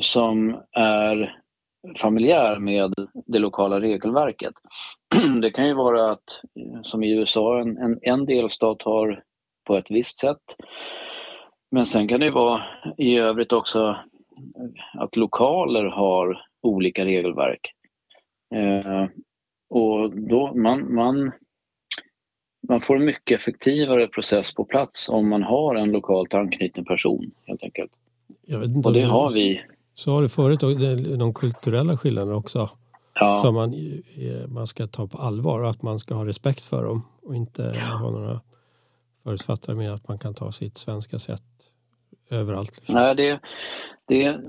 som 0.00 0.60
är 0.72 1.36
familjär 1.98 2.58
med 2.58 2.94
det 3.26 3.38
lokala 3.38 3.80
regelverket. 3.80 4.54
Det 5.42 5.50
kan 5.50 5.66
ju 5.66 5.74
vara 5.74 6.10
att, 6.10 6.40
som 6.82 7.04
i 7.04 7.10
USA, 7.10 7.60
en, 7.60 7.78
en, 7.78 7.98
en 8.02 8.26
delstat 8.26 8.82
har 8.82 9.22
på 9.66 9.76
ett 9.76 9.90
visst 9.90 10.18
sätt. 10.18 10.42
Men 11.70 11.86
sen 11.86 12.08
kan 12.08 12.20
det 12.20 12.30
vara 12.30 12.62
i 12.98 13.16
övrigt 13.16 13.52
också 13.52 13.96
att 14.94 15.16
lokaler 15.16 15.84
har 15.84 16.42
olika 16.62 17.04
regelverk. 17.04 17.72
Eh, 18.54 19.06
och 19.70 20.16
då 20.16 20.54
man, 20.54 20.94
man, 20.94 21.32
man 22.68 22.80
får 22.80 22.96
en 22.96 23.04
mycket 23.04 23.40
effektivare 23.40 24.08
process 24.08 24.54
på 24.54 24.64
plats 24.64 25.08
om 25.08 25.28
man 25.28 25.42
har 25.42 25.74
en 25.74 25.92
lokalt 25.92 26.34
anknuten 26.34 26.84
person 26.84 27.30
helt 27.44 27.62
enkelt. 27.62 27.92
och 28.84 28.92
det 28.92 29.02
har 29.02 29.32
vi 29.32 29.62
sa 29.94 30.20
du 30.20 30.28
förut, 30.28 30.60
de 31.18 31.34
kulturella 31.34 31.96
skillnaderna 31.96 32.36
också. 32.36 32.70
Ja. 33.14 33.34
Som 33.34 33.54
man, 33.54 33.74
man 34.48 34.66
ska 34.66 34.86
ta 34.86 35.06
på 35.06 35.18
allvar 35.18 35.60
och 35.60 35.70
att 35.70 35.82
man 35.82 35.98
ska 35.98 36.14
ha 36.14 36.26
respekt 36.26 36.64
för 36.64 36.84
dem 36.84 37.02
och 37.22 37.34
inte 37.34 37.72
ja. 37.76 37.96
ha 37.96 38.10
några 38.10 38.40
förutfattade 39.22 39.78
med 39.78 39.94
att 39.94 40.08
man 40.08 40.18
kan 40.18 40.34
ta 40.34 40.52
sitt 40.52 40.78
svenska 40.78 41.18
sätt 41.18 41.42
överallt. 42.30 42.76
Liksom. 42.76 42.94
Nej, 42.94 43.14
det, 43.14 43.40
det, 44.06 44.40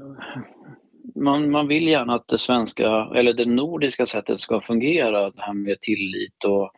man, 1.23 1.51
man 1.51 1.67
vill 1.67 1.87
gärna 1.87 2.15
att 2.15 2.27
det 2.27 2.37
svenska, 2.37 3.09
eller 3.15 3.33
det 3.33 3.45
nordiska 3.45 4.05
sättet 4.05 4.39
ska 4.39 4.61
fungera. 4.61 5.29
Det 5.29 5.41
här 5.41 5.53
med 5.53 5.81
tillit 5.81 6.43
och, 6.43 6.71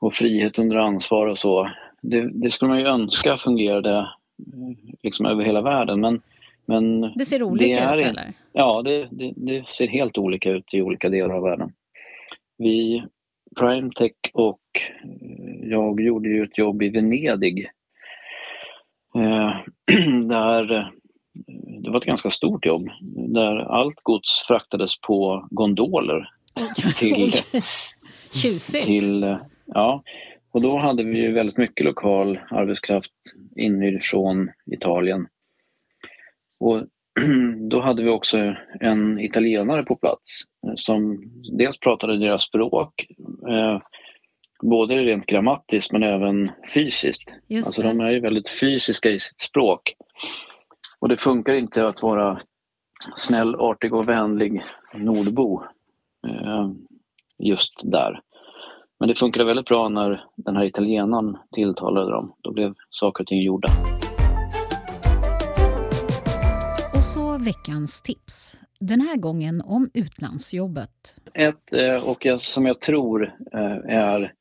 och 0.00 0.14
frihet 0.14 0.58
under 0.58 0.76
ansvar 0.76 1.26
och 1.26 1.38
så. 1.38 1.70
Det, 2.02 2.30
det 2.32 2.50
skulle 2.50 2.68
man 2.68 2.80
ju 2.80 2.86
önska 2.86 3.36
fungerade 3.36 4.08
liksom 5.02 5.26
över 5.26 5.44
hela 5.44 5.60
världen. 5.62 6.00
Men 6.00 6.20
men 6.66 7.00
det 7.00 7.24
ser 7.24 7.42
olika 7.42 7.90
det 7.90 8.00
ut 8.00 8.06
eller? 8.06 8.32
Ja, 8.52 8.82
det, 8.82 9.08
det, 9.10 9.32
det, 9.36 9.68
ser 9.68 9.86
helt 9.86 10.18
olika 10.18 10.50
ut 10.50 10.74
i 10.74 10.82
olika 10.82 11.08
delar 11.08 11.34
av 11.34 11.42
världen. 11.42 11.72
Vi, 12.58 13.04
Primetech 13.56 14.12
och 14.32 14.60
eh, 15.04 15.68
jag 15.68 16.00
gjorde 16.00 16.28
ju 16.28 16.42
ett 16.42 16.58
jobb 16.58 16.82
i 16.82 16.88
Venedig. 16.88 17.70
Eh, 19.14 19.56
där 20.28 20.72
eh, 20.72 20.86
det 21.82 21.90
var 21.90 21.98
ett 21.98 22.06
ganska 22.06 22.30
stort 22.30 22.66
jobb 22.66 22.88
där 23.34 23.56
allt 23.56 24.02
gods 24.02 24.46
fraktades 24.46 25.00
på 25.00 25.48
gondoler. 25.50 26.28
till, 26.98 27.32
Tjusigt! 28.32 28.84
Till, 28.84 29.36
ja, 29.66 30.02
och 30.52 30.62
då 30.62 30.78
hade 30.78 31.02
vi 31.02 31.18
ju 31.18 31.32
väldigt 31.32 31.56
mycket 31.56 31.86
lokal 31.86 32.40
arbetskraft 32.50 33.12
inhyrd 33.56 34.02
från 34.02 34.50
Italien 34.72 35.26
och 36.60 36.82
då 37.70 37.80
hade 37.80 38.02
vi 38.02 38.10
också 38.10 38.54
en 38.80 39.20
italienare 39.20 39.82
på 39.82 39.96
plats 39.96 40.42
som 40.76 41.22
dels 41.58 41.78
pratade 41.78 42.18
deras 42.18 42.42
språk, 42.42 43.06
eh, 43.48 43.80
både 44.62 44.94
rent 44.94 45.26
grammatiskt 45.26 45.92
men 45.92 46.02
även 46.02 46.50
fysiskt. 46.74 47.30
Just 47.48 47.66
alltså 47.66 47.82
de 47.82 48.00
är 48.00 48.10
ju 48.10 48.20
väldigt 48.20 48.48
fysiska 48.48 49.10
i 49.10 49.20
sitt 49.20 49.40
språk. 49.40 49.94
Och 51.04 51.08
det 51.08 51.16
funkar 51.16 51.54
inte 51.54 51.86
att 51.86 52.02
vara 52.02 52.40
snäll, 53.16 53.54
artig 53.54 53.94
och 53.94 54.08
vänlig 54.08 54.62
nordbo 54.94 55.62
eh, 56.26 56.70
just 57.38 57.74
där. 57.82 58.20
Men 59.00 59.08
det 59.08 59.14
funkade 59.14 59.44
väldigt 59.44 59.66
bra 59.66 59.88
när 59.88 60.24
den 60.36 60.56
här 60.56 60.64
italienaren 60.64 61.36
tilltalade 61.52 62.10
dem. 62.10 62.34
Då 62.38 62.52
blev 62.52 62.74
saker 62.90 63.22
och 63.22 63.26
ting 63.26 63.42
gjorda 63.42 63.68
så 67.02 67.38
veckans 67.38 68.02
tips. 68.02 68.60
Den 68.80 69.00
här 69.00 69.16
gången 69.16 69.62
om 69.64 69.90
utlandsjobbet. 69.94 71.16
Ett, 71.34 71.72
eh, 71.72 71.96
och 71.96 72.26
som 72.38 72.66
jag 72.66 72.80
tror 72.80 73.34
eh, 73.52 73.96
är 73.96 74.32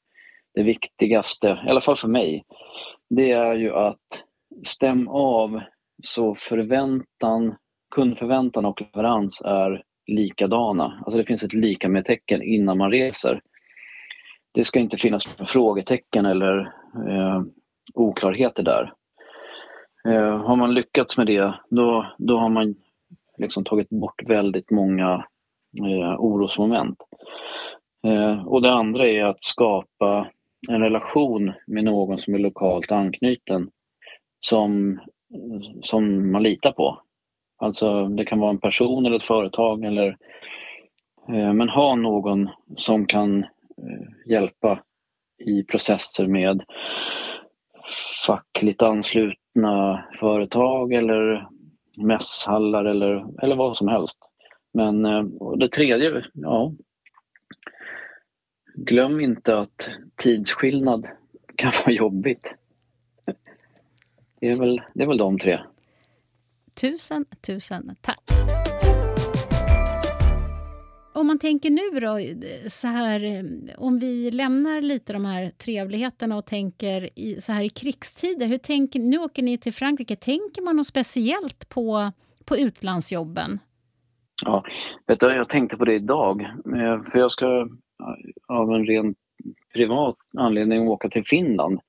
det 0.54 0.64
viktigaste, 0.64 1.48
i 1.68 1.70
alla 1.70 1.82
fall 1.82 1.98
för 1.98 2.08
mig, 2.08 2.46
det 3.10 3.32
är 3.32 3.54
ju 3.54 3.74
att 3.74 4.24
stäm 4.66 5.08
av 5.08 5.62
så 6.04 6.36
förväntan, 6.36 7.56
kundförväntan 7.96 8.66
och 8.66 8.82
leverans 8.82 9.42
är 9.46 9.84
likadana. 10.08 11.04
Alltså 11.06 11.18
det 11.18 11.26
finns 11.26 11.44
ett 11.44 11.54
lika 11.54 11.90
med 11.90 12.06
tecken 12.06 12.42
innan 12.42 12.78
man 12.78 12.92
reser. 12.92 13.42
Det 14.54 14.66
ska 14.66 14.80
inte 14.80 14.98
finnas 14.98 15.26
frågetecken 15.26 16.26
eller 16.26 16.60
eh, 17.10 17.42
oklarheter 17.94 18.64
där. 18.64 18.94
Eh, 20.08 20.38
har 20.38 20.56
man 20.56 20.74
lyckats 20.74 21.18
med 21.18 21.28
det, 21.28 21.54
då, 21.70 22.14
då 22.18 22.38
har 22.38 22.50
man 22.50 22.76
liksom 23.38 23.64
tagit 23.64 23.90
bort 23.90 24.30
väldigt 24.30 24.72
många 24.72 25.26
eh, 25.80 26.16
orosmoment. 26.20 26.98
Eh, 28.08 28.48
och 28.48 28.62
det 28.62 28.72
andra 28.72 29.08
är 29.08 29.24
att 29.24 29.42
skapa 29.42 30.28
en 30.70 30.82
relation 30.82 31.54
med 31.68 31.84
någon 31.84 32.20
som 32.20 32.36
är 32.36 32.40
lokalt 32.40 32.92
anknuten 32.92 33.70
som, 34.40 35.00
som 35.82 36.32
man 36.32 36.44
litar 36.44 36.72
på. 36.72 37.02
Alltså 37.58 38.08
det 38.08 38.26
kan 38.26 38.40
vara 38.40 38.50
en 38.50 38.60
person 38.60 39.06
eller 39.06 39.16
ett 39.16 39.24
företag 39.24 39.86
eller 39.86 40.18
eh, 41.30 41.54
men 41.54 41.70
ha 41.70 41.96
någon 41.96 42.50
som 42.76 43.06
kan 43.06 43.44
eh, 43.44 44.32
hjälpa 44.32 44.84
i 45.46 45.64
processer 45.64 46.28
med 46.28 46.64
fackligt 48.28 48.82
anslutna 48.82 50.06
företag 50.20 50.94
eller 50.94 51.48
mässhallar 51.98 52.86
eller, 52.86 53.26
eller 53.44 53.56
vad 53.56 53.78
som 53.78 53.88
helst. 53.88 54.20
Men 54.74 55.06
eh, 55.06 55.24
det 55.58 55.70
tredje, 55.70 56.24
ja. 56.34 56.74
Glöm 58.76 59.20
inte 59.20 59.58
att 59.58 59.90
tidsskillnad 60.16 61.08
kan 61.56 61.72
vara 61.86 61.96
jobbigt. 61.96 62.54
Det 64.44 64.50
är 64.50 64.56
väl, 64.56 64.82
det 64.94 65.04
är 65.04 65.08
väl 65.08 65.18
de 65.18 65.40
tre. 65.40 65.60
Tusen, 66.82 67.26
tusen 67.48 67.96
tack. 68.02 68.22
Om 71.14 71.28
man 71.28 71.40
tänker 71.40 71.70
nu 71.70 72.00
då, 72.00 72.20
så 72.70 72.88
här, 72.88 73.44
om 73.78 74.00
vi 74.00 74.32
lämnar 74.32 74.82
lite 74.82 75.14
de 75.14 75.26
här 75.26 75.50
trevligheterna 75.50 76.38
och 76.38 76.46
tänker 76.46 77.20
i, 77.20 77.42
så 77.42 77.52
här 77.52 77.64
i 77.64 77.70
krigstider. 77.70 78.48
Hur 78.48 78.58
tänker, 78.58 79.00
nu 79.00 79.18
åker 79.18 79.44
ni 79.44 79.58
till 79.58 79.74
Frankrike. 79.74 80.16
Tänker 80.16 80.62
man 80.62 80.76
något 80.76 80.88
speciellt 80.88 81.70
på, 81.70 82.12
på 82.46 82.58
utlandsjobben? 82.58 83.60
Ja, 84.46 84.64
vet 85.08 85.20
du, 85.20 85.28
jag 85.28 85.50
tänkte 85.50 85.78
på 85.78 85.86
det 85.86 85.96
idag. 85.96 86.42
Eh, 86.42 87.04
för 87.12 87.20
jag 87.20 87.32
ska 87.32 87.68
av 88.48 88.72
en 88.74 88.86
ren 88.86 89.16
privat 89.74 90.16
anledning 90.38 90.88
åka 90.88 91.10
till 91.10 91.26
Finland. 91.26 91.80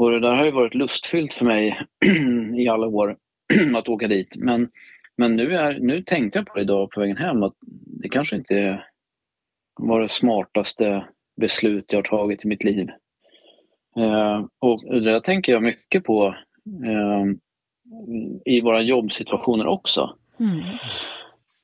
Och 0.00 0.10
det 0.10 0.20
där 0.20 0.36
har 0.36 0.44
ju 0.44 0.50
varit 0.50 0.74
lustfyllt 0.74 1.32
för 1.32 1.44
mig 1.44 1.80
i 2.56 2.68
alla 2.68 2.86
år 2.86 3.16
att 3.76 3.88
åka 3.88 4.08
dit. 4.08 4.36
Men, 4.36 4.70
men 5.16 5.36
nu, 5.36 5.56
är, 5.56 5.78
nu 5.80 6.02
tänkte 6.02 6.38
jag 6.38 6.46
på 6.46 6.54
det 6.54 6.60
idag 6.60 6.90
på 6.90 7.00
vägen 7.00 7.16
hem 7.16 7.42
att 7.42 7.54
det 8.02 8.08
kanske 8.08 8.36
inte 8.36 8.84
var 9.80 10.00
det 10.00 10.08
smartaste 10.08 11.04
beslut 11.40 11.84
jag 11.88 11.98
har 11.98 12.02
tagit 12.02 12.44
i 12.44 12.48
mitt 12.48 12.64
liv. 12.64 12.88
Eh, 13.96 14.44
och 14.58 14.80
det 14.84 15.00
där 15.00 15.20
tänker 15.20 15.52
jag 15.52 15.62
mycket 15.62 16.04
på 16.04 16.34
eh, 16.84 17.24
i 18.44 18.60
våra 18.60 18.82
jobbsituationer 18.82 19.66
också. 19.66 20.16
Mm. 20.38 20.60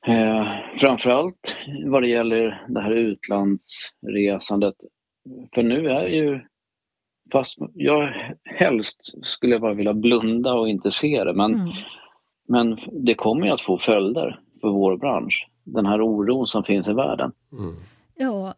Eh, 0.07 0.47
framförallt 0.75 1.57
vad 1.85 2.03
det 2.03 2.09
gäller 2.09 2.65
det 2.67 2.81
här 2.81 2.91
utlandsresandet. 2.91 4.75
För 5.55 5.63
nu 5.63 5.89
är 5.89 6.07
ju 6.07 6.41
Fast 7.31 7.57
jag 7.73 8.33
helst 8.43 9.13
skulle 9.23 9.53
jag 9.53 9.61
bara 9.61 9.73
vilja 9.73 9.93
blunda 9.93 10.53
och 10.53 10.69
inte 10.69 10.91
se 10.91 11.23
det. 11.23 11.33
Men, 11.33 11.53
mm. 11.53 11.73
men 12.47 12.77
det 12.91 13.13
kommer 13.13 13.45
ju 13.45 13.53
att 13.53 13.61
få 13.61 13.77
följder 13.77 14.39
för 14.61 14.69
vår 14.69 14.97
bransch. 14.97 15.47
Den 15.63 15.85
här 15.85 16.01
oron 16.01 16.47
som 16.47 16.63
finns 16.63 16.87
i 16.87 16.93
världen. 16.93 17.31
Mm. 17.51 17.75
Ja, 18.15 18.53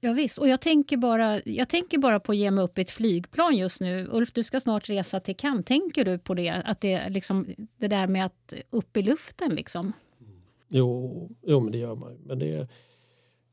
ja, 0.00 0.12
visst. 0.12 0.38
Och 0.38 0.48
jag 0.48 0.60
tänker, 0.60 0.96
bara, 0.96 1.40
jag 1.44 1.68
tänker 1.68 1.98
bara 1.98 2.20
på 2.20 2.32
att 2.32 2.38
ge 2.38 2.50
mig 2.50 2.64
upp 2.64 2.78
i 2.78 2.80
ett 2.80 2.90
flygplan 2.90 3.56
just 3.56 3.80
nu. 3.80 4.08
Ulf, 4.12 4.32
du 4.32 4.44
ska 4.44 4.60
snart 4.60 4.88
resa 4.88 5.20
till 5.20 5.36
Cannes. 5.36 5.64
Tänker 5.64 6.04
du 6.04 6.18
på 6.18 6.34
det? 6.34 6.62
Att 6.64 6.80
det, 6.80 7.08
liksom, 7.08 7.46
det 7.76 7.88
där 7.88 8.06
med 8.06 8.26
att 8.26 8.54
upp 8.70 8.96
i 8.96 9.02
luften 9.02 9.54
liksom? 9.54 9.92
Jo, 10.68 11.30
jo 11.42 11.60
men 11.60 11.72
det 11.72 11.78
gör 11.78 11.96
man. 11.96 12.18
Men 12.26 12.38
det 12.38 12.68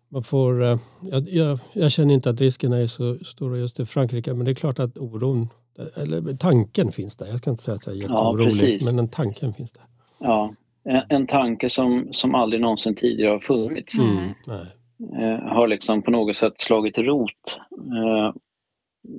man 0.09 0.23
får, 0.23 0.63
eh, 0.63 0.77
jag, 1.01 1.29
jag, 1.29 1.59
jag, 1.73 1.91
känner 1.91 2.13
inte 2.13 2.29
att 2.29 2.41
riskerna 2.41 2.77
är 2.77 2.87
så 2.87 3.17
stora 3.17 3.57
just 3.57 3.79
i 3.79 3.85
Frankrike 3.85 4.33
men 4.33 4.45
det 4.45 4.51
är 4.51 4.55
klart 4.55 4.79
att 4.79 4.97
oron, 4.97 5.49
eller 5.95 6.37
tanken 6.37 6.91
finns 6.91 7.15
där. 7.15 7.27
Jag 7.27 7.41
kan 7.41 7.51
inte 7.51 7.63
säga 7.63 7.75
att 7.75 7.85
jag 7.85 7.95
är 7.95 8.01
jätteorolig 8.01 8.81
ja, 8.81 8.85
men 8.85 8.95
den 8.95 9.07
tanken 9.07 9.53
finns 9.53 9.71
där. 9.71 9.83
Ja, 10.19 10.53
en, 10.83 11.01
en 11.09 11.27
tanke 11.27 11.69
som, 11.69 12.07
som 12.11 12.35
aldrig 12.35 12.61
någonsin 12.61 12.95
tidigare 12.95 13.31
har 13.31 13.39
funnits. 13.39 13.99
Mm, 13.99 14.29
eh, 15.21 15.39
har 15.39 15.67
liksom 15.67 16.01
på 16.01 16.11
något 16.11 16.37
sätt 16.37 16.59
slagit 16.59 16.97
rot. 16.97 17.59
Eh, 17.71 18.35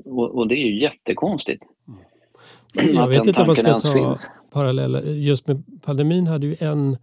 och, 0.05 0.39
och, 0.39 0.49
det 0.49 0.55
är 0.55 0.67
ju 0.67 0.81
jättekonstigt. 0.81 1.63
Mm. 1.89 2.95
Jag 2.95 3.07
vet 3.07 3.27
inte 3.27 3.41
om 3.41 3.47
man 3.47 3.57
ska 3.57 3.79
ta 3.79 4.15
paralleller. 4.51 5.03
Just 5.03 5.49
med 5.49 5.63
pandemin 5.85 6.27
hade 6.27 6.47
ju 6.47 6.57
en 6.61 6.97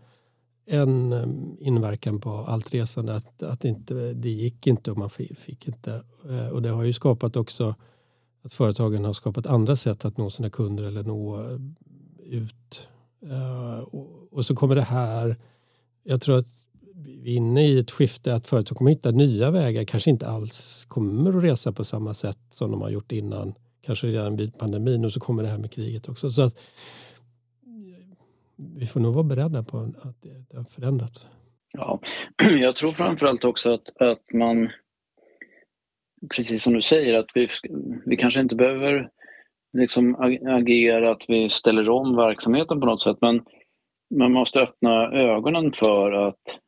en 0.65 1.13
eh, 1.13 1.27
inverkan 1.67 2.19
på 2.19 2.29
allt 2.29 2.73
resande 2.73 3.15
att, 3.15 3.43
att 3.43 3.65
inte, 3.65 3.93
det 4.13 4.29
gick 4.29 4.67
inte 4.67 4.91
och 4.91 4.97
man 4.97 5.09
fick 5.09 5.67
inte. 5.67 6.03
Eh, 6.29 6.47
och 6.47 6.61
det 6.61 6.69
har 6.69 6.83
ju 6.83 6.93
skapat 6.93 7.35
också 7.35 7.75
att 8.43 8.53
företagen 8.53 9.05
har 9.05 9.13
skapat 9.13 9.47
andra 9.47 9.75
sätt 9.75 10.05
att 10.05 10.17
nå 10.17 10.29
sina 10.29 10.49
kunder 10.49 10.83
eller 10.83 11.03
nå 11.03 11.41
eh, 11.41 11.59
ut. 12.25 12.87
Och, 13.91 14.33
och 14.33 14.45
så 14.45 14.55
kommer 14.55 14.75
det 14.75 14.81
här. 14.81 15.37
Jag 16.03 16.21
tror 16.21 16.37
att 16.37 16.65
vi 16.95 17.31
är 17.31 17.35
inne 17.35 17.67
i 17.67 17.79
ett 17.79 17.91
skifte 17.91 18.35
att 18.35 18.47
företag 18.47 18.77
kommer 18.77 18.91
hitta 18.91 19.11
nya 19.11 19.51
vägar. 19.51 19.83
Kanske 19.83 20.09
inte 20.09 20.27
alls 20.27 20.85
kommer 20.87 21.37
att 21.37 21.43
resa 21.43 21.71
på 21.71 21.83
samma 21.83 22.13
sätt 22.13 22.39
som 22.49 22.71
de 22.71 22.81
har 22.81 22.89
gjort 22.89 23.11
innan. 23.11 23.53
Kanske 23.85 24.07
redan 24.07 24.35
vid 24.35 24.57
pandemin 24.57 25.05
och 25.05 25.13
så 25.13 25.19
kommer 25.19 25.43
det 25.43 25.49
här 25.49 25.57
med 25.57 25.71
kriget 25.71 26.09
också. 26.09 26.31
Så 26.31 26.41
att, 26.41 26.55
vi 28.55 28.85
får 28.85 28.99
nog 28.99 29.13
vara 29.13 29.23
beredda 29.23 29.63
på 29.63 29.77
att 29.77 30.21
det 30.49 30.57
har 30.57 30.63
förändrats. 30.63 31.27
Ja, 31.71 31.99
jag 32.57 32.75
tror 32.75 32.93
framförallt 32.93 33.43
också 33.43 33.73
att, 33.73 34.01
att 34.01 34.33
man, 34.33 34.69
precis 36.35 36.63
som 36.63 36.73
du 36.73 36.81
säger, 36.81 37.13
att 37.19 37.29
vi, 37.35 37.47
vi 38.05 38.17
kanske 38.17 38.39
inte 38.39 38.55
behöver 38.55 39.09
liksom 39.77 40.15
agera 40.47 41.11
att 41.11 41.25
vi 41.27 41.49
ställer 41.49 41.89
om 41.89 42.15
verksamheten 42.15 42.79
på 42.79 42.85
något 42.85 43.01
sätt, 43.01 43.17
men 43.21 43.41
man 44.15 44.31
måste 44.31 44.59
öppna 44.59 45.11
ögonen 45.11 45.71
för 45.71 46.11
att 46.11 46.59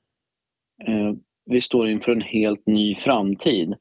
eh, 0.88 1.14
vi 1.46 1.62
står 1.62 1.90
inför 1.90 2.12
en 2.12 2.22
helt 2.22 2.68
ny 2.68 2.96
framtid 2.96 3.76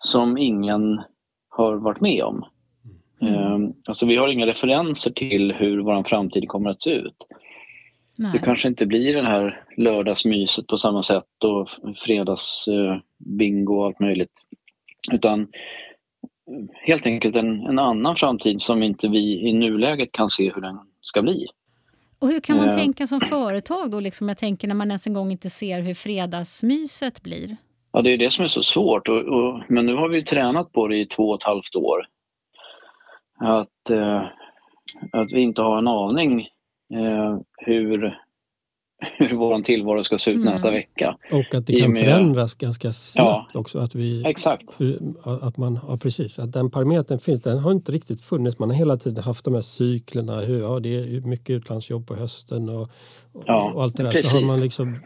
som 0.00 0.38
ingen 0.38 1.02
har 1.48 1.76
varit 1.76 2.00
med 2.00 2.22
om. 2.24 2.44
Mm. 3.20 3.34
Eh, 3.34 3.70
alltså 3.84 4.06
vi 4.06 4.16
har 4.16 4.28
inga 4.28 4.46
referenser 4.46 5.10
till 5.10 5.52
hur 5.52 5.78
vår 5.78 6.04
framtid 6.04 6.48
kommer 6.48 6.70
att 6.70 6.82
se 6.82 6.90
ut. 6.90 7.26
Nej. 8.18 8.30
Det 8.32 8.38
kanske 8.38 8.68
inte 8.68 8.86
blir 8.86 9.14
det 9.14 9.22
här 9.22 9.64
lördagsmyset 9.76 10.66
på 10.66 10.78
samma 10.78 11.02
sätt 11.02 11.44
och 11.44 11.68
fredagsbingo 11.96 13.78
och 13.78 13.86
allt 13.86 14.00
möjligt. 14.00 14.32
Utan 15.12 15.48
helt 16.72 17.06
enkelt 17.06 17.36
en, 17.36 17.66
en 17.66 17.78
annan 17.78 18.16
framtid 18.16 18.60
som 18.60 18.82
inte 18.82 19.08
vi 19.08 19.48
i 19.48 19.52
nuläget 19.52 20.12
kan 20.12 20.30
se 20.30 20.52
hur 20.54 20.62
den 20.62 20.78
ska 21.00 21.22
bli. 21.22 21.46
Och 22.18 22.28
hur 22.28 22.40
kan 22.40 22.56
man 22.56 22.68
eh. 22.68 22.76
tänka 22.76 23.06
som 23.06 23.20
företag 23.20 23.90
då? 23.90 24.00
Liksom, 24.00 24.28
jag 24.28 24.38
tänker 24.38 24.68
när 24.68 24.74
man 24.74 24.88
ens 24.88 25.06
en 25.06 25.14
gång 25.14 25.30
inte 25.30 25.50
ser 25.50 25.80
hur 25.80 25.94
fredagsmyset 25.94 27.22
blir. 27.22 27.56
Ja, 27.92 28.02
det 28.02 28.12
är 28.12 28.18
det 28.18 28.30
som 28.30 28.44
är 28.44 28.48
så 28.48 28.62
svårt. 28.62 29.08
Och, 29.08 29.18
och, 29.18 29.62
men 29.68 29.86
nu 29.86 29.94
har 29.94 30.08
vi 30.08 30.24
tränat 30.24 30.72
på 30.72 30.88
det 30.88 30.96
i 30.96 31.06
två 31.06 31.28
och 31.28 31.40
ett 31.40 31.46
halvt 31.46 31.76
år. 31.76 32.06
Att, 33.40 33.90
eh, 33.90 34.22
att 35.12 35.32
vi 35.32 35.40
inte 35.40 35.62
har 35.62 35.78
en 35.78 35.88
aning 35.88 36.40
eh, 36.94 37.38
hur, 37.58 38.18
hur 39.18 39.34
vår 39.34 39.62
tillvaro 39.62 40.04
ska 40.04 40.18
se 40.18 40.30
ut 40.30 40.36
mm. 40.36 40.52
nästa 40.52 40.70
vecka. 40.70 41.16
Och 41.32 41.54
att 41.54 41.66
det 41.66 41.80
kan 41.80 41.92
med, 41.92 42.04
förändras 42.04 42.54
ganska 42.54 42.92
snabbt 42.92 43.50
ja, 43.54 43.60
också. 43.60 43.78
Att 43.78 43.94
vi, 43.94 44.22
exakt. 44.26 44.72
För, 44.72 44.98
att 45.48 45.56
man, 45.56 45.78
ja, 45.88 45.96
precis, 45.96 46.38
att 46.38 46.52
den 46.52 46.70
parametern 46.70 47.18
finns, 47.18 47.42
den 47.42 47.58
har 47.58 47.72
inte 47.72 47.92
riktigt 47.92 48.20
funnits. 48.20 48.58
Man 48.58 48.70
har 48.70 48.76
hela 48.76 48.96
tiden 48.96 49.24
haft 49.24 49.44
de 49.44 49.54
här 49.54 49.60
cyklerna. 49.60 50.40
Hur, 50.40 50.60
ja, 50.60 50.80
det 50.80 50.94
är 50.94 51.20
mycket 51.20 51.50
utlandsjobb 51.50 52.06
på 52.06 52.14
hösten 52.14 52.68
och, 52.68 52.82
och, 53.32 53.44
ja, 53.46 53.72
och 53.74 53.82
allt 53.82 53.96
det 53.96 54.02
där. 54.02 54.10
Precis. 54.10 54.30
Så 54.30 54.36
har 54.36 54.46
man 54.46 54.60
liksom 54.60 54.98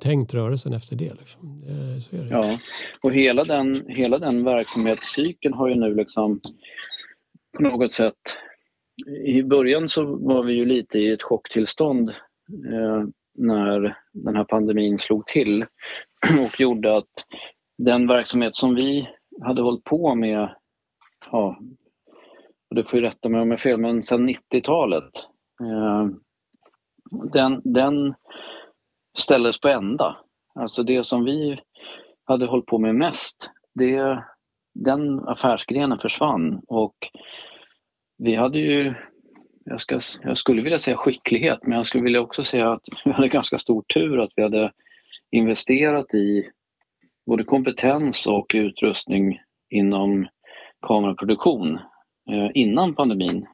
tänkt 0.00 0.34
rörelsen 0.34 0.72
efter 0.72 0.96
det. 0.96 1.14
Liksom. 1.14 1.62
Så 2.00 2.16
är 2.16 2.20
det. 2.20 2.28
Ja, 2.30 2.58
och 3.02 3.12
hela 3.12 3.44
den, 3.44 3.84
hela 3.88 4.18
den 4.18 4.44
verksamhetscykeln 4.44 5.54
har 5.54 5.68
ju 5.68 5.74
nu 5.74 5.94
liksom 5.94 6.40
på 7.56 7.62
något 7.62 7.92
sätt 7.92 8.14
i 9.24 9.42
början 9.42 9.88
så 9.88 10.04
var 10.04 10.42
vi 10.42 10.52
ju 10.52 10.64
lite 10.64 10.98
i 10.98 11.10
ett 11.12 11.22
chocktillstånd 11.22 12.10
eh, 12.72 13.04
när 13.34 13.96
den 14.12 14.36
här 14.36 14.44
pandemin 14.44 14.98
slog 14.98 15.26
till 15.26 15.62
och 16.46 16.60
gjorde 16.60 16.96
att 16.96 17.24
den 17.78 18.06
verksamhet 18.06 18.54
som 18.54 18.74
vi 18.74 19.08
hade 19.42 19.62
hållit 19.62 19.84
på 19.84 20.14
med, 20.14 20.54
ja, 21.30 21.58
och 22.70 22.76
du 22.76 22.84
får 22.84 22.98
ju 22.98 23.04
rätta 23.04 23.28
mig 23.28 23.40
om 23.40 23.50
jag 23.50 23.58
är 23.58 23.62
fel, 23.62 23.80
men 23.80 24.02
sedan 24.02 24.28
90-talet, 24.28 25.10
eh, 25.60 26.06
den, 27.32 27.60
den 27.64 28.14
ställdes 29.20 29.60
på 29.60 29.68
ända. 29.68 30.16
Alltså 30.54 30.82
det 30.82 31.04
som 31.04 31.24
vi 31.24 31.60
hade 32.24 32.46
hållit 32.46 32.66
på 32.66 32.78
med 32.78 32.94
mest, 32.94 33.50
det, 33.74 34.24
den 34.74 35.28
affärsgrenen 35.28 35.98
försvann 35.98 36.60
och 36.68 36.94
vi 38.18 38.34
hade 38.34 38.58
ju, 38.58 38.94
jag, 39.64 39.80
ska, 39.80 40.00
jag 40.22 40.38
skulle 40.38 40.62
vilja 40.62 40.78
säga 40.78 40.96
skicklighet, 40.96 41.58
men 41.62 41.76
jag 41.76 41.86
skulle 41.86 42.04
vilja 42.04 42.20
också 42.20 42.44
säga 42.44 42.72
att 42.72 42.82
vi 43.04 43.10
hade 43.10 43.28
ganska 43.28 43.58
stor 43.58 43.82
tur 43.94 44.20
att 44.20 44.32
vi 44.36 44.42
hade 44.42 44.72
investerat 45.30 46.14
i 46.14 46.50
både 47.26 47.44
kompetens 47.44 48.26
och 48.26 48.50
utrustning 48.54 49.40
inom 49.70 50.28
kameraproduktion 50.86 51.78
eh, 52.30 52.50
innan 52.54 52.94
pandemin. 52.94 53.46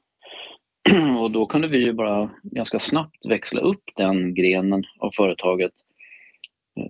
Och 1.20 1.30
då 1.30 1.46
kunde 1.46 1.68
vi 1.68 1.84
ju 1.84 1.92
bara 1.92 2.30
ganska 2.42 2.78
snabbt 2.78 3.26
växla 3.26 3.60
upp 3.60 3.82
den 3.96 4.34
grenen 4.34 4.84
av 4.98 5.10
företaget. 5.16 5.72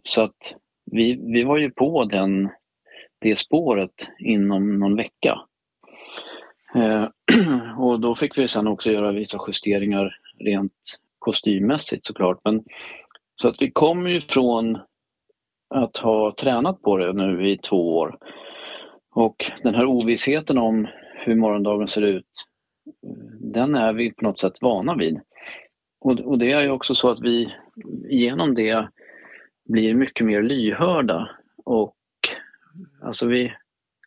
Så 0.03 0.23
att 0.23 0.55
vi, 0.85 1.33
vi 1.33 1.45
var 1.45 1.59
ju 1.59 1.71
på 1.71 2.05
den, 2.05 2.51
det 3.19 3.37
spåret 3.37 4.09
inom 4.19 4.79
någon 4.79 4.97
vecka. 4.97 5.41
Eh, 6.75 7.09
och 7.79 8.01
då 8.01 8.15
fick 8.15 8.39
vi 8.39 8.49
sen 8.49 8.67
också 8.67 8.93
göra 8.93 9.13
vissa 9.13 9.39
justeringar 9.47 10.17
rent 10.39 10.99
kostymmässigt 11.19 12.05
såklart. 12.05 12.41
Men, 12.45 12.65
så 13.37 13.49
att 13.49 13.63
vi 13.63 13.71
kom 13.71 14.09
ju 14.09 14.21
från 14.21 14.79
att 15.75 15.97
ha 15.97 16.35
tränat 16.39 16.83
på 16.83 16.97
det 16.97 17.13
nu 17.13 17.51
i 17.51 17.59
två 17.59 17.97
år. 17.97 18.19
Och 19.15 19.51
den 19.63 19.75
här 19.75 19.87
ovissheten 19.87 20.59
om 20.59 20.89
hur 21.15 21.35
morgondagen 21.35 21.89
ser 21.89 22.03
ut, 22.03 22.45
den 23.55 23.75
är 23.75 23.93
vi 23.93 24.13
på 24.13 24.25
något 24.25 24.39
sätt 24.39 24.63
vana 24.63 24.95
vid. 24.95 25.21
Och, 26.01 26.21
och 26.21 26.39
det 26.39 26.53
är 26.53 26.63
ju 26.63 26.71
också 26.71 26.95
så 26.95 27.11
att 27.11 27.21
vi 27.21 27.55
genom 28.09 28.55
det 28.55 28.89
blir 29.65 29.95
mycket 29.95 30.27
mer 30.27 30.43
lyhörda 30.43 31.31
och 31.65 31.97
alltså 33.03 33.27
vi, 33.27 33.53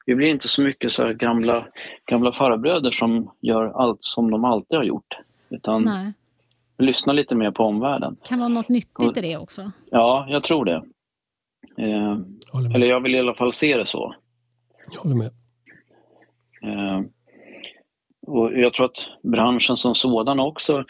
vi 0.06 0.16
blir 0.16 0.28
inte 0.28 0.48
så 0.48 0.62
mycket 0.62 0.92
så 0.92 1.14
gamla, 1.14 1.68
gamla 2.06 2.32
farbröder 2.32 2.92
som 2.92 3.32
gör 3.42 3.66
allt 3.66 4.04
som 4.04 4.32
de 4.32 4.46
alltid 4.46 4.78
har 4.78 4.86
gjort. 4.86 5.18
Utan 5.50 5.84
Nej. 5.84 6.14
vi 6.78 6.86
lyssnar 6.86 7.14
lite 7.14 7.36
mer 7.36 7.52
på 7.52 7.64
omvärlden. 7.64 8.18
Kan 8.24 8.40
vara 8.40 8.50
något 8.50 8.70
nyttigt 8.70 9.10
och, 9.10 9.18
i 9.18 9.22
det 9.22 9.38
också? 9.38 9.72
Ja, 9.92 10.26
jag 10.30 10.44
tror 10.44 10.66
det. 10.66 10.84
Eh, 11.78 12.18
eller 12.76 12.88
jag 12.88 13.00
vill 13.00 13.16
i 13.16 13.20
alla 13.20 13.34
fall 13.34 13.54
se 13.54 13.78
det 13.78 13.86
så. 13.86 14.16
Jag 14.92 15.00
håller 15.02 15.16
med. 15.16 15.32
Eh, 16.62 17.02
och 18.28 18.60
jag 18.60 18.74
tror 18.74 18.86
att 18.86 19.06
branschen 19.24 19.78
som 19.78 19.96
sådan 19.96 20.40
också 20.40 20.86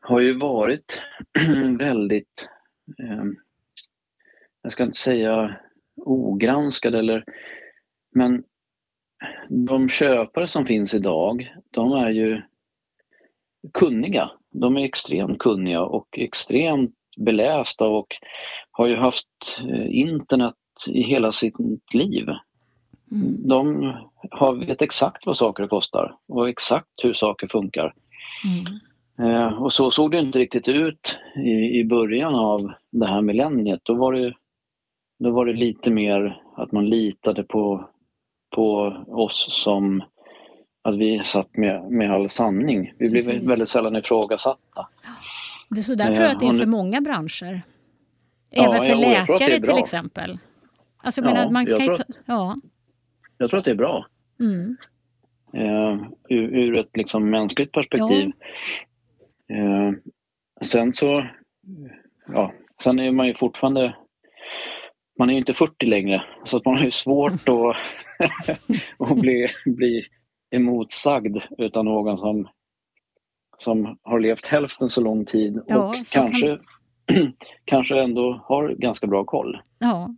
har 0.00 0.20
ju 0.20 0.38
varit 0.38 1.02
väldigt, 1.78 2.48
eh, 2.98 3.24
jag 4.62 4.72
ska 4.72 4.82
inte 4.82 4.98
säga 4.98 5.56
ogranskad 5.96 6.94
eller, 6.94 7.24
men 8.14 8.44
de 9.48 9.88
köpare 9.88 10.48
som 10.48 10.66
finns 10.66 10.94
idag, 10.94 11.54
de 11.70 11.92
är 11.92 12.10
ju 12.10 12.42
kunniga. 13.74 14.30
De 14.50 14.76
är 14.76 14.84
extremt 14.84 15.38
kunniga 15.38 15.82
och 15.82 16.18
extremt 16.18 16.94
belästa 17.16 17.86
och 17.86 18.06
har 18.70 18.86
ju 18.86 18.96
haft 18.96 19.58
eh, 19.70 19.96
internet 19.98 20.54
i 20.88 21.02
hela 21.02 21.32
sitt 21.32 21.54
liv. 21.94 22.26
Mm. 23.12 23.48
De 23.48 23.92
har, 24.30 24.66
vet 24.66 24.82
exakt 24.82 25.26
vad 25.26 25.36
saker 25.36 25.66
kostar 25.66 26.16
och 26.28 26.48
exakt 26.48 26.88
hur 27.02 27.14
saker 27.14 27.48
funkar. 27.48 27.94
Mm. 28.44 28.80
Eh, 29.18 29.62
och 29.62 29.72
så 29.72 29.90
såg 29.90 30.10
det 30.10 30.18
inte 30.18 30.38
riktigt 30.38 30.68
ut 30.68 31.18
i, 31.36 31.80
i 31.80 31.84
början 31.84 32.34
av 32.34 32.72
det 32.90 33.06
här 33.06 33.22
millenniet. 33.22 33.80
Då 33.82 33.94
var 33.94 34.12
det, 34.12 34.34
då 35.18 35.30
var 35.30 35.46
det 35.46 35.52
lite 35.52 35.90
mer 35.90 36.42
att 36.56 36.72
man 36.72 36.88
litade 36.88 37.42
på, 37.42 37.88
på 38.54 38.96
oss 39.08 39.48
som 39.50 40.02
att 40.82 40.98
vi 40.98 41.22
satt 41.24 41.56
med, 41.56 41.90
med 41.90 42.10
all 42.10 42.30
sanning. 42.30 42.92
Vi 42.98 43.10
blev 43.10 43.22
Precis. 43.22 43.50
väldigt 43.50 43.68
sällan 43.68 43.96
ifrågasatta. 43.96 44.88
Det 45.70 45.80
är 45.80 45.82
så 45.82 45.94
där 45.94 46.14
tror 46.14 46.26
jag 46.26 46.30
att 46.30 46.40
det 46.40 46.46
är 46.46 46.52
för 46.52 46.66
många 46.66 47.00
branscher. 47.00 47.62
Även 48.50 48.80
för 48.80 48.94
läkare 48.94 49.60
till 49.60 49.78
exempel. 49.78 50.38
Alltså, 50.96 51.20
ja, 51.20 51.24
menar, 51.24 51.50
man 51.50 51.66
kan 51.66 51.84
jag, 51.84 51.94
tror, 51.94 52.06
ja. 52.26 52.56
Jag 53.38 53.50
tror 53.50 53.58
att 53.58 53.64
det 53.64 53.70
är 53.70 53.74
bra. 53.74 54.06
Mm. 54.40 54.76
Uh, 55.56 56.06
ur, 56.28 56.58
ur, 56.58 56.78
ett 56.78 56.96
liksom 56.96 57.30
mänskligt 57.30 57.72
perspektiv. 57.72 58.32
Ja. 59.46 59.56
Uh, 59.56 59.92
sen 60.64 60.94
så, 60.94 61.26
ja, 62.26 62.52
sen 62.82 62.98
är 62.98 63.12
man 63.12 63.26
ju 63.26 63.34
fortfarande, 63.34 63.96
man 65.18 65.28
är 65.30 65.34
ju 65.34 65.38
inte 65.38 65.54
40 65.54 65.86
längre 65.86 66.22
så 66.44 66.56
att 66.56 66.64
man 66.64 66.76
har 66.76 66.84
ju 66.84 66.90
svårt 66.90 67.48
att, 67.48 67.76
att 69.10 69.20
bli, 69.20 69.48
bli 69.66 70.06
emotsagd 70.50 71.36
utan 71.58 71.84
någon 71.84 72.18
som 72.18 72.48
som 73.58 73.98
har 74.02 74.20
levt 74.20 74.46
hälften 74.46 74.90
så 74.90 75.00
lång 75.00 75.24
tid 75.24 75.58
och 75.58 75.64
ja, 75.66 76.02
kanske, 76.12 76.58
kan... 77.06 77.32
kanske 77.64 78.00
ändå 78.00 78.40
har 78.44 78.68
ganska 78.68 79.06
bra 79.06 79.24
koll. 79.24 79.60
Ja. 79.78 80.14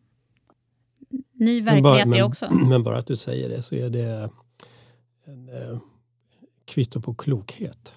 Ny 1.39 1.61
verklighet 1.61 2.13
det 2.13 2.23
också. 2.23 2.47
Men 2.71 2.83
bara 2.83 2.99
att 2.99 3.07
du 3.07 3.17
säger 3.17 3.49
det 3.49 3.63
så 3.63 3.75
är 3.75 3.91
det 3.91 4.31
en 5.27 5.49
eh, 5.49 5.79
kvitto 6.65 7.01
på 7.01 7.15
klokhet. 7.15 7.95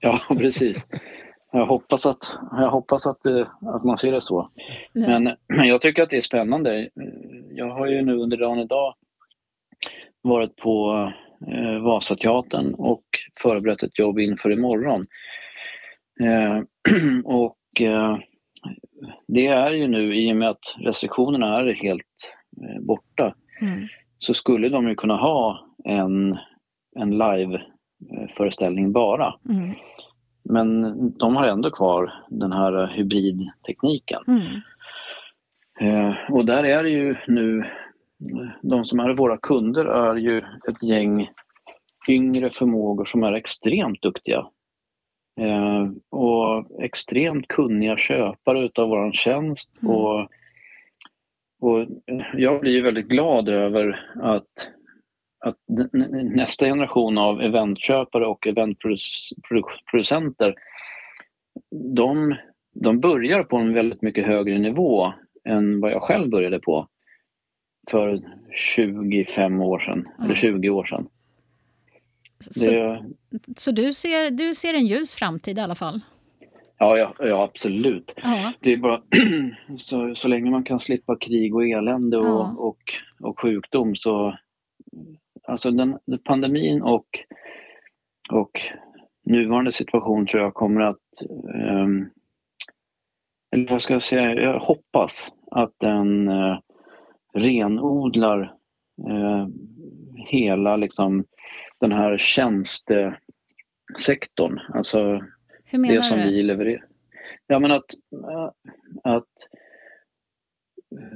Ja, 0.00 0.20
precis. 0.28 0.86
Jag 1.52 1.66
hoppas 1.66 2.06
att, 2.06 2.36
jag 2.52 2.70
hoppas 2.70 3.06
att, 3.06 3.26
eh, 3.26 3.48
att 3.60 3.84
man 3.84 3.98
ser 3.98 4.12
det 4.12 4.20
så. 4.20 4.50
Men, 4.92 5.24
men 5.48 5.68
jag 5.68 5.80
tycker 5.80 6.02
att 6.02 6.10
det 6.10 6.16
är 6.16 6.20
spännande. 6.20 6.88
Jag 7.50 7.70
har 7.70 7.86
ju 7.86 8.02
nu 8.02 8.16
under 8.16 8.36
dagen 8.36 8.58
idag 8.58 8.94
varit 10.22 10.56
på 10.56 11.12
eh, 11.46 11.78
Vasateatern 11.78 12.74
och 12.74 13.04
förberett 13.40 13.82
ett 13.82 13.98
jobb 13.98 14.18
inför 14.18 14.52
imorgon. 14.52 15.06
Eh, 16.20 16.62
och 17.24 17.80
eh, 17.80 18.18
det 19.28 19.46
är 19.46 19.70
ju 19.70 19.88
nu, 19.88 20.16
i 20.16 20.32
och 20.32 20.36
med 20.36 20.50
att 20.50 20.76
restriktionerna 20.78 21.58
är 21.60 21.72
helt 21.72 22.32
borta, 22.80 23.34
mm. 23.60 23.86
så 24.18 24.34
skulle 24.34 24.68
de 24.68 24.88
ju 24.88 24.94
kunna 24.94 25.16
ha 25.16 25.66
en, 25.84 26.38
en 26.96 27.10
live-föreställning 27.10 28.92
bara. 28.92 29.34
Mm. 29.48 29.74
Men 30.44 30.92
de 31.18 31.36
har 31.36 31.46
ändå 31.46 31.70
kvar 31.70 32.12
den 32.28 32.52
här 32.52 32.86
hybridtekniken. 32.86 34.22
Mm. 34.28 34.60
Eh, 35.80 36.14
och 36.30 36.44
där 36.44 36.64
är 36.64 36.82
det 36.82 36.90
ju 36.90 37.16
nu 37.28 37.64
de 38.62 38.84
som 38.84 39.00
är 39.00 39.14
våra 39.14 39.36
kunder 39.36 39.84
är 39.84 40.16
ju 40.16 40.38
ett 40.38 40.82
gäng 40.82 41.28
yngre 42.08 42.50
förmågor 42.50 43.04
som 43.04 43.22
är 43.22 43.32
extremt 43.32 44.02
duktiga. 44.02 44.46
Eh, 45.40 45.88
och 46.10 46.82
extremt 46.82 47.48
kunniga 47.48 47.96
köpare 47.96 48.64
utav 48.64 48.88
vår 48.88 49.12
tjänst. 49.12 49.82
Mm. 49.82 49.94
Och, 49.94 50.28
och 51.60 51.86
jag 52.34 52.60
blir 52.60 52.82
väldigt 52.82 53.08
glad 53.08 53.48
över 53.48 54.10
att, 54.22 54.68
att 55.44 55.56
nästa 56.34 56.66
generation 56.66 57.18
av 57.18 57.40
eventköpare 57.40 58.26
och 58.26 58.46
eventproducenter 58.46 60.54
de, 61.70 62.36
de 62.74 63.00
börjar 63.00 63.44
på 63.44 63.56
en 63.56 63.74
väldigt 63.74 64.02
mycket 64.02 64.26
högre 64.26 64.58
nivå 64.58 65.12
än 65.44 65.80
vad 65.80 65.92
jag 65.92 66.02
själv 66.02 66.30
började 66.30 66.58
på 66.58 66.88
för 67.90 68.22
25 68.54 69.60
år 69.60 69.78
sedan, 69.78 69.98
mm. 69.98 70.24
eller 70.24 70.34
20 70.34 70.70
år 70.70 70.84
sedan. 70.84 71.08
Så, 72.40 72.70
det, 72.70 73.04
så 73.56 73.70
du, 73.70 73.92
ser, 73.92 74.30
du 74.30 74.54
ser 74.54 74.74
en 74.74 74.86
ljus 74.86 75.14
framtid 75.14 75.58
i 75.58 75.60
alla 75.60 75.74
fall? 75.74 76.00
Ja, 76.82 76.98
ja, 76.98 77.14
ja 77.18 77.42
absolut. 77.42 78.14
Ja. 78.22 78.52
Det 78.60 78.72
är 78.72 78.76
bara 78.76 79.02
så, 79.78 80.14
så 80.14 80.28
länge 80.28 80.50
man 80.50 80.64
kan 80.64 80.80
slippa 80.80 81.16
krig 81.16 81.54
och 81.54 81.64
elände 81.64 82.18
och, 82.18 82.26
ja. 82.26 82.54
och, 82.58 82.78
och 83.20 83.40
sjukdom 83.40 83.96
så... 83.96 84.38
Alltså 85.42 85.70
den, 85.70 85.98
pandemin 86.24 86.82
och, 86.82 87.06
och 88.30 88.50
nuvarande 89.24 89.72
situation 89.72 90.26
tror 90.26 90.42
jag 90.42 90.54
kommer 90.54 90.80
att... 90.80 91.22
Um, 91.54 92.10
eller 93.52 93.70
vad 93.70 93.82
ska 93.82 93.92
jag 93.92 94.02
säga? 94.02 94.34
Jag 94.34 94.60
hoppas 94.60 95.28
att 95.50 95.74
den 95.78 96.28
uh, 96.28 96.58
renodlar 97.34 98.54
eh, 99.08 99.46
hela 100.16 100.76
liksom, 100.76 101.24
den 101.80 101.92
här 101.92 102.18
tjänste, 102.18 103.16
sektorn. 103.98 104.60
Alltså 104.74 105.20
Hur 105.70 105.78
menar 105.78 105.94
det 105.94 106.02
som 106.02 106.18
du? 106.18 106.24
vi 106.24 106.42
levererar. 106.42 106.84
Ja, 107.46 107.58
men 107.58 107.70
att, 107.70 107.84
att 109.04 109.28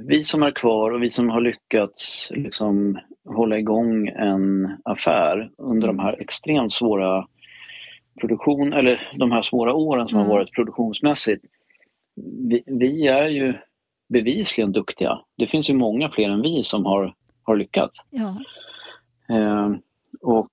vi 0.07 0.23
som 0.23 0.43
är 0.43 0.51
kvar 0.51 0.91
och 0.91 1.03
vi 1.03 1.09
som 1.09 1.29
har 1.29 1.41
lyckats 1.41 2.29
liksom 2.31 2.99
hålla 3.25 3.57
igång 3.57 4.07
en 4.07 4.77
affär 4.85 5.51
under 5.57 5.87
de 5.87 5.99
här 5.99 6.21
extremt 6.21 6.73
svåra 6.73 7.27
produktion, 8.19 8.73
eller 8.73 9.11
de 9.17 9.31
här 9.31 9.41
svåra 9.41 9.73
åren 9.73 10.07
som 10.07 10.17
Mm. 10.17 10.29
har 10.29 10.37
varit 10.37 10.51
produktionsmässigt. 10.51 11.45
Vi, 12.49 12.63
vi 12.65 13.07
är 13.07 13.27
ju 13.27 13.53
bevisligen 14.09 14.71
duktiga. 14.71 15.19
Det 15.37 15.47
finns 15.47 15.69
ju 15.69 15.73
många 15.73 16.09
fler 16.09 16.29
än 16.29 16.41
vi 16.41 16.63
som 16.63 16.85
har, 16.85 17.13
har 17.43 17.55
lyckats. 17.55 17.99
Ja. 18.09 18.37
Eh, 19.35 19.71
och 20.21 20.51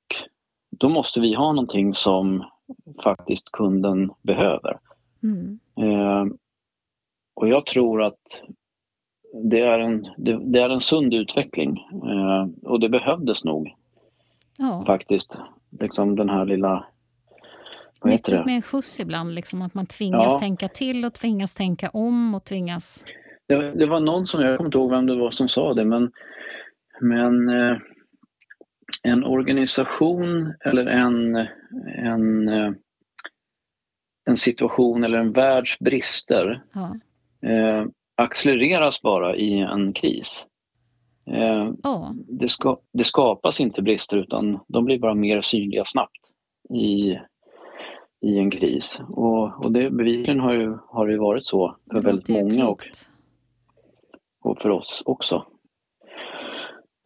då 0.71 0.89
måste 0.89 1.21
vi 1.21 1.35
ha 1.35 1.53
någonting 1.53 1.95
som 1.95 2.45
faktiskt 3.05 3.53
kunden 3.53 4.11
behöver. 4.23 4.79
Mm. 5.23 5.59
Eh, 5.77 6.27
och 7.35 7.49
jag 7.49 7.67
tror 7.67 8.03
att 8.03 8.43
det 9.51 9.61
är 9.61 9.79
en, 9.79 10.07
det, 10.17 10.39
det 10.53 10.61
är 10.61 10.71
en 10.71 10.81
sund 10.81 11.15
utveckling 11.15 11.79
eh, 11.93 12.47
och 12.63 12.81
det 12.81 12.89
behövdes 12.89 13.45
nog 13.45 13.75
ja. 14.59 14.85
faktiskt. 14.87 15.37
Liksom 15.81 16.17
den 16.17 16.29
här 16.29 16.45
lilla, 16.45 16.85
Nyttigt 18.05 18.45
med 18.47 18.55
en 18.55 18.63
skjuts 18.63 19.01
ibland, 19.01 19.35
liksom, 19.35 19.63
att 19.63 19.75
man 19.75 19.87
tvingas 19.87 20.33
Ja. 20.33 20.39
tänka 20.39 20.69
till 20.69 21.05
och 21.05 21.15
tvingas 21.15 21.55
tänka 21.55 21.89
om 21.89 22.35
och 22.35 22.45
tvingas... 22.45 23.05
Det, 23.47 23.73
det 23.75 23.87
var 23.87 24.01
någon 24.01 24.27
som, 24.27 24.41
jag 24.41 24.57
kommer 24.57 24.69
inte 24.69 24.79
ihåg 24.79 24.91
vem 24.91 25.07
det 25.07 25.17
var 25.17 25.31
som 25.31 25.49
sa 25.49 25.75
det, 25.75 25.85
men, 25.85 26.13
men 27.01 27.49
eh, 27.49 27.77
en 29.03 29.25
organisation 29.25 30.55
eller 30.65 30.87
en, 30.87 31.47
en, 31.97 32.49
eh, 32.49 32.73
en 34.25 34.37
situation 34.37 35.05
eller 35.05 35.19
en 35.19 35.33
världs 35.33 35.79
brister 35.79 36.63
Ja. 36.75 36.97
eh, 37.49 37.87
accelereras 38.15 39.03
bara 39.03 39.37
i 39.37 39.59
en 39.59 39.93
kris. 39.93 40.45
Eh, 41.27 41.71
Ja. 41.83 42.13
det, 42.29 42.49
ska, 42.49 42.79
det 42.93 43.05
skapas 43.05 43.61
inte 43.61 43.83
brister 43.83 44.17
utan 44.17 44.61
de 44.69 44.85
blir 44.85 44.99
bara 44.99 45.15
mer 45.15 45.41
synliga 45.41 45.85
snabbt 45.85 46.19
i, 46.75 47.19
i 48.21 48.39
en 48.39 48.51
kris. 48.51 49.01
Och, 49.09 49.65
och 49.65 49.73
det 49.73 49.91
bevisligen 49.91 50.41
har 50.41 50.53
ju, 50.53 50.79
har 50.89 51.07
det 51.07 51.13
ju 51.13 51.19
varit 51.19 51.47
så 51.47 51.77
för 51.93 52.03
väldigt 52.03 52.29
många 52.29 52.69
och, 52.69 52.85
och 54.45 54.59
för 54.59 54.69
oss 54.71 55.03
också. 55.07 55.47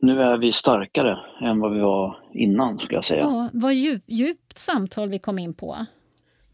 Nu 0.01 0.23
är 0.23 0.37
vi 0.39 0.53
starkare 0.53 1.19
än 1.43 1.61
vad 1.61 1.73
vi 1.75 1.81
var 1.81 2.19
innan 2.33 2.79
skulle 2.79 2.95
jag 2.95 3.05
säga. 3.05 3.21
Ja, 3.21 3.49
vad 3.53 3.75
djup, 3.75 4.03
djupt 4.07 4.59
samtal 4.59 5.09
vi 5.09 5.19
kom 5.19 5.39
in 5.39 5.55
på. 5.55 5.77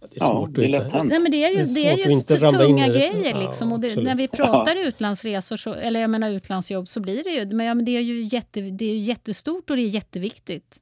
Det 0.00 0.16
är 0.16 0.20
Ja, 0.20 0.26
svårt 0.26 0.54
det 0.54 0.64
är 0.66 0.80
att 0.80 0.92
hänt. 0.92 1.08
Nej, 1.10 1.20
men 1.20 1.30
det 1.32 1.44
är 1.44 1.50
ju, 1.50 1.56
Det 1.56 1.62
är 1.62 1.74
det 1.74 1.86
är 1.88 1.90
svårt 1.96 1.98
ju 1.98 2.04
att 2.04 2.10
inte 2.12 2.34
st- 2.34 2.46
ramla 2.46 2.64
in 2.64 2.68
tunga 2.76 2.88
grejer. 2.88 3.30
Ja, 3.40 3.46
Liksom. 3.46 3.72
Och 3.72 3.80
det, 3.80 4.02
när 4.02 4.14
vi 4.14 4.28
pratar 4.28 4.76
utlandsresor, 4.86 5.56
så, 5.56 5.74
eller 5.74 6.00
jag 6.00 6.10
menar 6.10 6.30
utlandsjobb, 6.30 6.88
så 6.88 7.00
blir 7.00 7.24
det 7.24 7.30
ju... 7.30 7.56
Men, 7.56 7.66
ja, 7.66 7.74
men 7.74 7.84
det, 7.84 7.96
är 7.96 8.00
ju 8.00 8.22
jätte, 8.22 8.60
det 8.60 8.84
är 8.84 8.92
ju 8.92 8.98
jättestort 8.98 9.70
och 9.70 9.76
det 9.76 9.82
är 9.82 9.86
jätteviktigt. 9.88 10.80